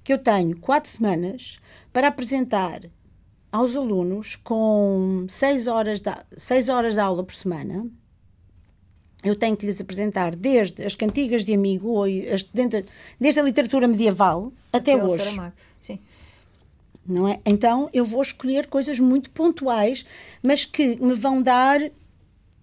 [0.03, 1.57] Que eu tenho quatro semanas
[1.93, 2.81] para apresentar
[3.51, 7.85] aos alunos com seis horas de, seis horas de aula por semana.
[9.23, 12.03] Eu tenho que lhes apresentar desde as cantigas de amigo, ou
[12.33, 12.83] as, dentro-
[13.19, 15.53] desde a literatura medieval até Até ao hoje Saramago.
[15.81, 15.99] Sim.
[17.05, 17.39] não é?
[17.45, 20.05] Então eu vou escolher coisas muito pontuais,
[20.43, 21.79] mas que me vão dar.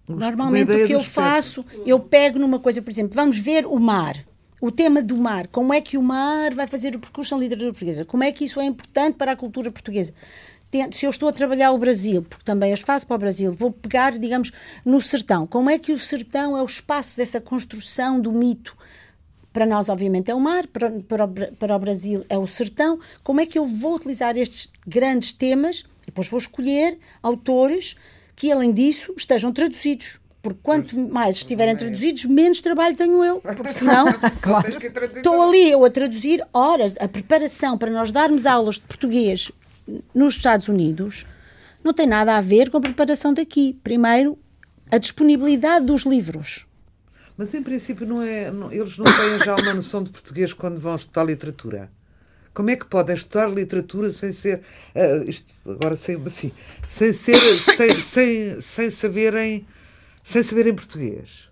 [0.07, 1.21] Normalmente ideia o que eu espectro.
[1.23, 4.23] faço, eu pego numa coisa, por exemplo, vamos ver o mar.
[4.61, 7.71] O tema do mar, como é que o mar vai fazer o percurso na literatura
[7.71, 8.05] portuguesa?
[8.05, 10.13] Como é que isso é importante para a cultura portuguesa?
[10.71, 13.51] Tento- Se eu estou a trabalhar o Brasil, porque também as faço para o Brasil,
[13.51, 14.51] vou pegar, digamos,
[14.83, 15.45] no sertão.
[15.47, 18.75] Como é que o sertão é o espaço dessa construção do mito?
[19.53, 22.99] Para nós, obviamente, é o mar, para, para, para o Brasil é o sertão.
[23.23, 25.85] Como é que eu vou utilizar estes grandes temas?
[26.05, 27.95] Depois vou escolher autores
[28.35, 30.19] que, além disso, estejam traduzidos.
[30.41, 33.39] Porque quanto mais estiverem traduzidos, menos trabalho tenho eu.
[33.55, 34.05] Porque senão
[34.91, 36.95] traduzir estou ali eu a traduzir horas.
[36.99, 39.51] A preparação para nós darmos aulas de português
[40.13, 41.25] nos Estados Unidos
[41.83, 43.79] não tem nada a ver com a preparação daqui.
[43.83, 44.37] Primeiro,
[44.91, 46.65] a disponibilidade dos livros.
[47.37, 50.79] Mas em princípio não é, não- eles não têm já uma noção de português quando
[50.79, 51.91] vão estudar literatura.
[52.53, 54.61] Como é que podem estudar literatura sem ser
[54.95, 56.51] ah, isto, agora sem assim,
[56.87, 57.35] sem ser
[57.75, 59.67] sem, sem, sem saberem
[60.23, 61.49] sem saberem português?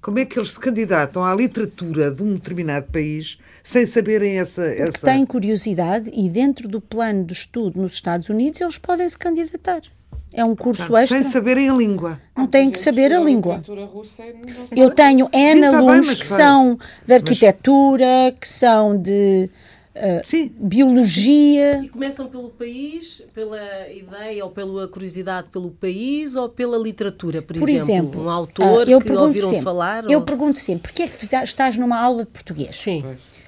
[0.00, 4.62] Como é que eles se candidatam à literatura de um determinado país sem saberem essa
[4.62, 9.18] essa Têm curiosidade e dentro do plano de estudo nos Estados Unidos eles podem se
[9.18, 9.82] candidatar.
[10.32, 11.18] É um curso extra.
[11.18, 12.20] sem saberem a língua?
[12.36, 13.62] Não têm que saber a língua.
[14.76, 15.28] Eu tenho.
[15.32, 19.50] N tá alunos que são de arquitetura, que são de
[20.24, 20.52] Sim.
[20.58, 21.80] biologia.
[21.84, 23.58] E começam pelo país, pela
[23.90, 28.90] ideia ou pela curiosidade pelo país ou pela literatura, por, Por exemplo, um autor ah,
[28.90, 30.04] eu que pergunto ouviram sempre, falar.
[30.10, 32.76] Eu ou- pergunto sempre, porquê é que tu estás numa aula de português?
[32.76, 33.04] Sim.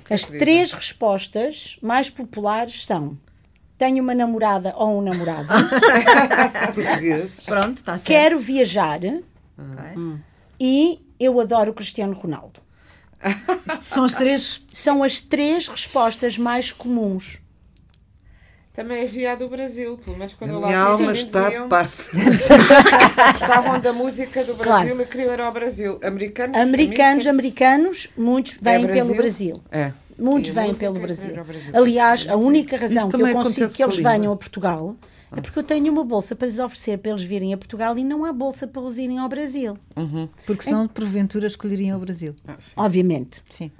[0.09, 3.16] As três respostas mais populares são
[3.78, 5.48] tenho uma namorada ou um namorado,
[6.74, 7.30] Português.
[7.46, 8.07] Pronto, está certo.
[8.07, 9.01] quero viajar
[9.59, 10.18] Ok.
[10.59, 12.59] e eu adoro o Cristiano Ronaldo.
[13.72, 14.64] Isto são as três.
[14.72, 17.38] São as três respostas mais comuns.
[18.72, 21.44] Também havia a do Brasil, pelo menos quando A eu minha lá alma fui, está
[21.48, 21.68] diziam-.
[23.32, 25.02] Gostavam da música do Brasil Claro.
[25.02, 25.98] e queriam ir ao Brasil.
[26.02, 29.16] Americanos, Americanos, americanos, muitos vêm É pelo Brasil?
[29.16, 29.62] Brasil.
[29.70, 29.92] É.
[30.18, 31.30] Muitos E vêm pelo é Brasil.
[31.30, 31.72] ir ao Brasil.
[31.74, 34.96] Aliás, a única razão Isso que eu consigo que eles venham a Portugal
[35.36, 38.04] É porque eu tenho uma bolsa para lhes oferecer para eles virem a Portugal e
[38.04, 39.78] não há bolsa para eles irem ao Brasil.
[39.96, 40.28] Uhum.
[40.44, 42.34] Porque senão, porventura, escolheriam o Brasil.
[42.46, 42.72] Ah, sim.
[42.76, 43.42] Obviamente.
[43.50, 43.70] Sim.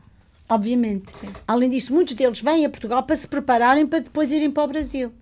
[0.49, 1.13] Obviamente.
[1.47, 4.69] Além disso, muitos deles vêm a Portugal para se prepararem para depois irem para o
[4.69, 5.13] Brasil.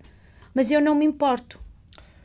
[0.53, 1.59] Mas eu não me importo.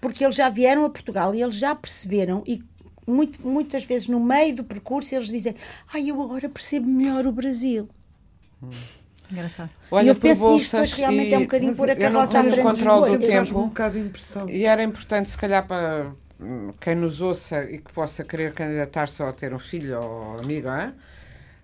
[0.01, 2.63] Porque eles já vieram a Portugal e eles já perceberam e
[3.07, 5.55] muito, muitas vezes no meio do percurso eles dizem
[5.93, 7.89] ai, eu agora percebo melhor o Brasil.
[9.35, 9.71] Engraçado.
[10.03, 12.65] e eu penso nisto, depois realmente é um bocadinho pôr a carroça à tenho frente
[12.65, 13.31] controle do bois.
[13.31, 13.59] tempo.
[13.59, 14.49] Um bocado de impressão.
[14.49, 16.13] E era importante, se calhar, para
[16.81, 20.93] quem nos ouça e que possa querer candidatar-se ou ter um filho ou amigo, hein?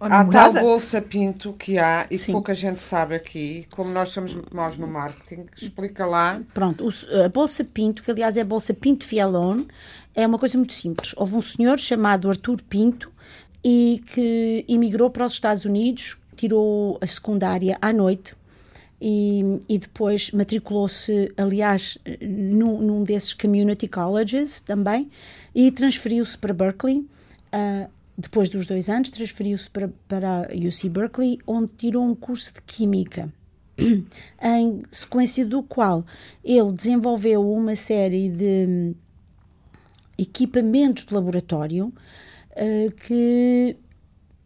[0.00, 3.66] Ou há tal bolsa Pinto que há e que pouca gente sabe aqui.
[3.72, 6.40] Como nós somos muito maus no marketing, explica lá.
[6.54, 9.64] Pronto, o- a Bolsa Pinto, que aliás é a Bolsa Pinto Fialon,
[10.14, 11.12] é uma coisa muito simples.
[11.18, 13.12] Houve um senhor chamado Artur Pinto
[13.62, 18.34] e que emigrou para os Estados Unidos, tirou a secundária à noite
[19.00, 25.10] e, e depois matriculou-se, aliás, num, num desses community colleges também
[25.54, 27.06] e transferiu-se para Berkeley.
[27.52, 32.60] ah, depois dos dois anos, transferiu-se para, para UC Berkeley, onde tirou um curso de
[32.62, 33.32] Química
[34.42, 36.04] em sequência do qual
[36.44, 38.94] ele desenvolveu uma série de
[40.18, 41.90] equipamentos de laboratório
[42.50, 43.74] eh, que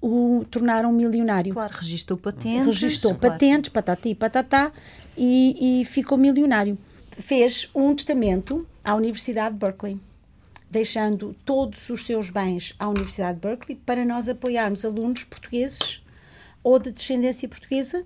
[0.04, 1.54] o tornaram milionário.
[1.54, 2.66] Claro, registou patentes.
[2.66, 3.32] Registrou claro.
[3.32, 4.70] patentes, patati, patatá,
[5.16, 6.76] e, e ficou milionário.
[7.12, 9.98] Fez um testamento à Universidade de Berkeley,
[10.70, 16.02] deixando todos os seus bens à Universidade de Berkeley para nós apoiarmos alunos portugueses
[16.62, 18.04] ou de descendência portuguesa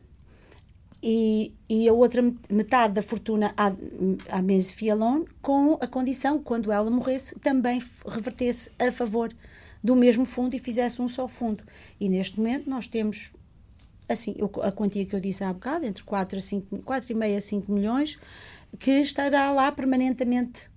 [1.02, 3.72] e, e a outra metade da fortuna à,
[4.30, 9.32] à Menzi Fialon com a condição, quando ela morresse, também revertesse a favor
[9.82, 11.62] do mesmo fundo e fizesse um só fundo.
[12.00, 13.32] E neste momento nós temos
[14.08, 17.72] assim, a quantia que eu disse há bocado, entre 4 a 5, 4,5 a 5
[17.72, 18.18] milhões,
[18.78, 20.70] que estará lá permanentemente,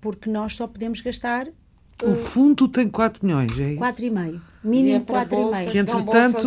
[0.00, 1.48] porque nós só podemos gastar
[2.02, 3.80] O fundo tem 4 milhões, é isso?
[3.80, 4.34] 4,5.
[4.34, 5.28] E é Mínimo para 4,5.
[5.28, 6.38] bolsas, Que, entretanto.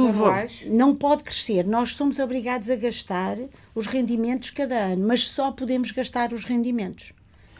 [0.69, 1.65] Não pode crescer.
[1.65, 3.37] Nós somos obrigados a gastar
[3.73, 7.13] os rendimentos cada ano, mas só podemos gastar os rendimentos.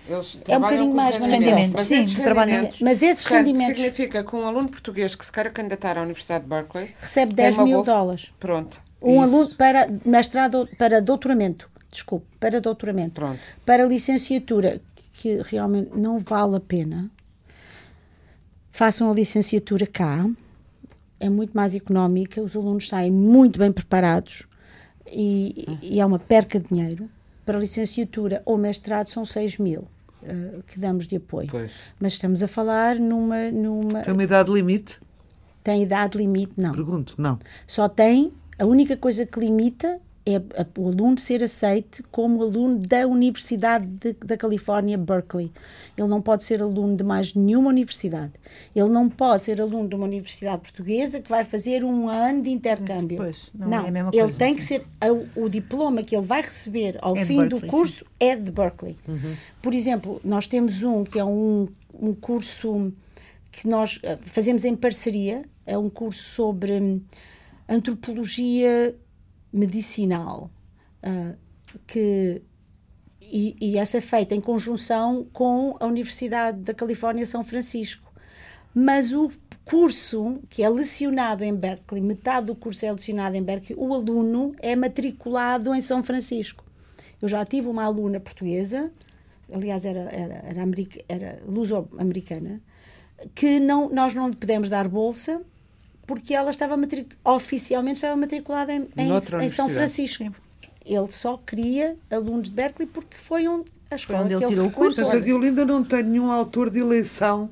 [0.10, 4.36] Eles É um bocadinho mais, Mas sim, esses rendimentos, mas esses portanto, rendimentos- significa que
[4.36, 7.64] um aluno português que se queira candidatar à Universidade de Berkeley Recebe tem 10 uma
[7.64, 8.34] mil bolsa- dólares.
[8.40, 8.82] Pronto.
[9.02, 9.36] Um isso.
[9.36, 13.14] aluno para mestrado, para doutoramento, desculpe, para doutoramento.
[13.16, 13.40] Pronto.
[13.66, 14.82] Para licenciatura,
[15.14, 17.10] que realmente não vale a pena,
[18.72, 20.26] façam a licenciatura cá,
[21.20, 24.48] é muito mais económica, os alunos saem muito bem preparados
[25.06, 27.10] e, e é uma perca de dinheiro.
[27.46, 29.88] Para licenciatura ou mestrado são 6 mil
[30.24, 31.48] eh, que damos de apoio.
[31.50, 31.72] Pois.
[32.00, 33.52] Mas estamos a falar numa.
[33.52, 35.00] numa Tem uma idade limite?
[35.64, 36.54] tem idade limite?
[36.58, 36.72] Não.
[36.72, 37.38] Pergunto, não.
[37.68, 40.00] Só tem, a única coisa que limita
[40.36, 40.42] é
[40.78, 45.52] o aluno ser aceite como aluno da Universidade de- da Califórnia, Berkeley.
[45.98, 48.34] Ele não pode ser aluno de mais nenhuma universidade.
[48.76, 52.50] Ele não pode ser aluno de uma universidade portuguesa que vai fazer um ano de
[52.50, 53.18] intercâmbio.
[53.18, 54.58] Pois, não é a mesma ele coisa, tem sim.
[54.58, 58.06] que ser, a- o diploma que ele vai receber ao É fim do Berkeley, curso
[58.20, 58.96] é de Berkeley.
[59.62, 62.94] Por exemplo, nós temos um que é um, um curso
[63.52, 67.02] que nós eh, fazemos em parceria, é um curso sobre hum,
[67.68, 68.96] antropologia
[69.52, 70.52] medicinal,
[71.04, 71.36] ah,
[71.88, 72.42] que
[73.22, 78.12] e, e essa é feita em conjunção com a Universidade da Califórnia São Francisco.
[78.74, 79.32] Mas o
[79.66, 84.56] curso que é lecionado em Berkeley, metade do curso é lecionado em Berkeley, o aluno
[84.60, 86.66] é matriculado em São Francisco.
[87.22, 88.92] Eu já tive uma aluna portuguesa,
[89.52, 90.64] aliás, era, era, era,
[91.08, 92.62] era luso-americana,
[93.36, 95.42] que não, nós não lhe pudemos dar bolsa
[96.10, 96.76] porque ela estava
[97.24, 99.12] oficialmente estava matriculada em, em,
[99.44, 99.70] em São.
[99.70, 100.24] Francisco.
[100.84, 104.50] Ele só queria alunos de Berkeley porque foi onde a escola onde que ele ele
[104.54, 104.96] tirou o curso.
[105.04, 107.48] Portanto, a Diolinda não tem nenhum autor de eleição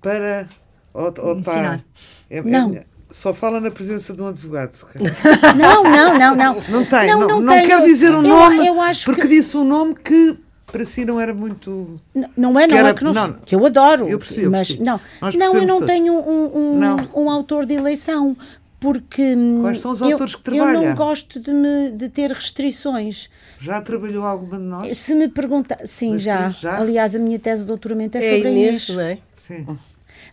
[0.00, 0.48] para
[0.94, 1.84] ou, ou Ensinar.
[2.30, 2.80] é- é- Não.
[3.10, 4.72] só fala na presença de um advogado.
[4.72, 5.14] se calhar.
[5.54, 6.54] Não, não, não, não.
[6.70, 7.66] Não tem, não, não, tenho.
[7.68, 11.04] quero dizer um Eu- nome, eu acho porque que- disse um nome que para si
[11.04, 12.00] não era muito.
[12.14, 13.32] N- Não é, não Que era- é que, não, não.
[13.34, 14.08] que eu adoro.
[14.08, 14.84] Eu percebi, eu mas percebi.
[14.86, 15.86] não, não eu não todos.
[15.86, 17.08] tenho um, um, Não.
[17.16, 18.36] um autor de eleição
[18.80, 20.88] porque hum, Quais são os eu- autores que Eu trabalha?
[20.88, 23.28] não gosto de, me, de ter restrições.
[23.60, 24.98] Já trabalhou alguma de nós?
[24.98, 26.50] Se me perguntar, sim, já.
[26.50, 26.78] já?
[26.78, 28.88] Aliás, a minha tese de doutoramento é, É sobre a Inês, Inês.
[28.88, 29.18] não é?
[29.36, 29.66] Sim.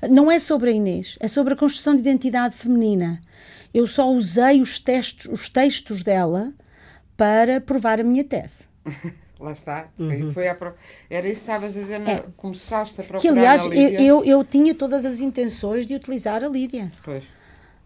[0.09, 3.21] Não é sobre a Inês, é sobre a construção de identidade feminina.
[3.73, 6.51] Eu só usei os textos, os textos dela
[7.15, 8.63] para provar a minha tese.
[9.39, 9.87] Lá está.
[9.97, 10.33] Uhum.
[10.33, 10.73] Foi pro...
[11.09, 12.25] Era isso que estavas a dizer, é.
[12.35, 13.21] começaste a procurar.
[13.21, 16.91] Que, aliás, eu, eu, eu tinha todas as intenções de utilizar a Lídia.
[17.03, 17.23] Pois.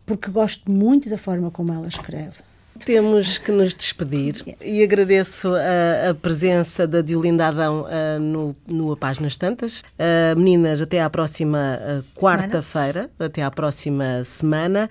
[0.05, 2.39] Porque gosto muito da forma como ela escreve.
[2.83, 8.91] Temos que nos despedir e agradeço a, a presença da Diolinda Adão a, no, no
[8.91, 9.83] A Paz nas Tantas.
[9.97, 14.89] A, meninas, até à próxima ah, quarta-feira, até à próxima semana.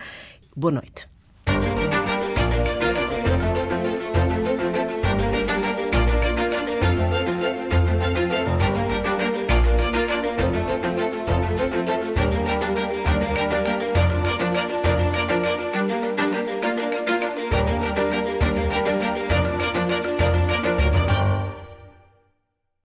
[0.55, 1.12] Boa noite.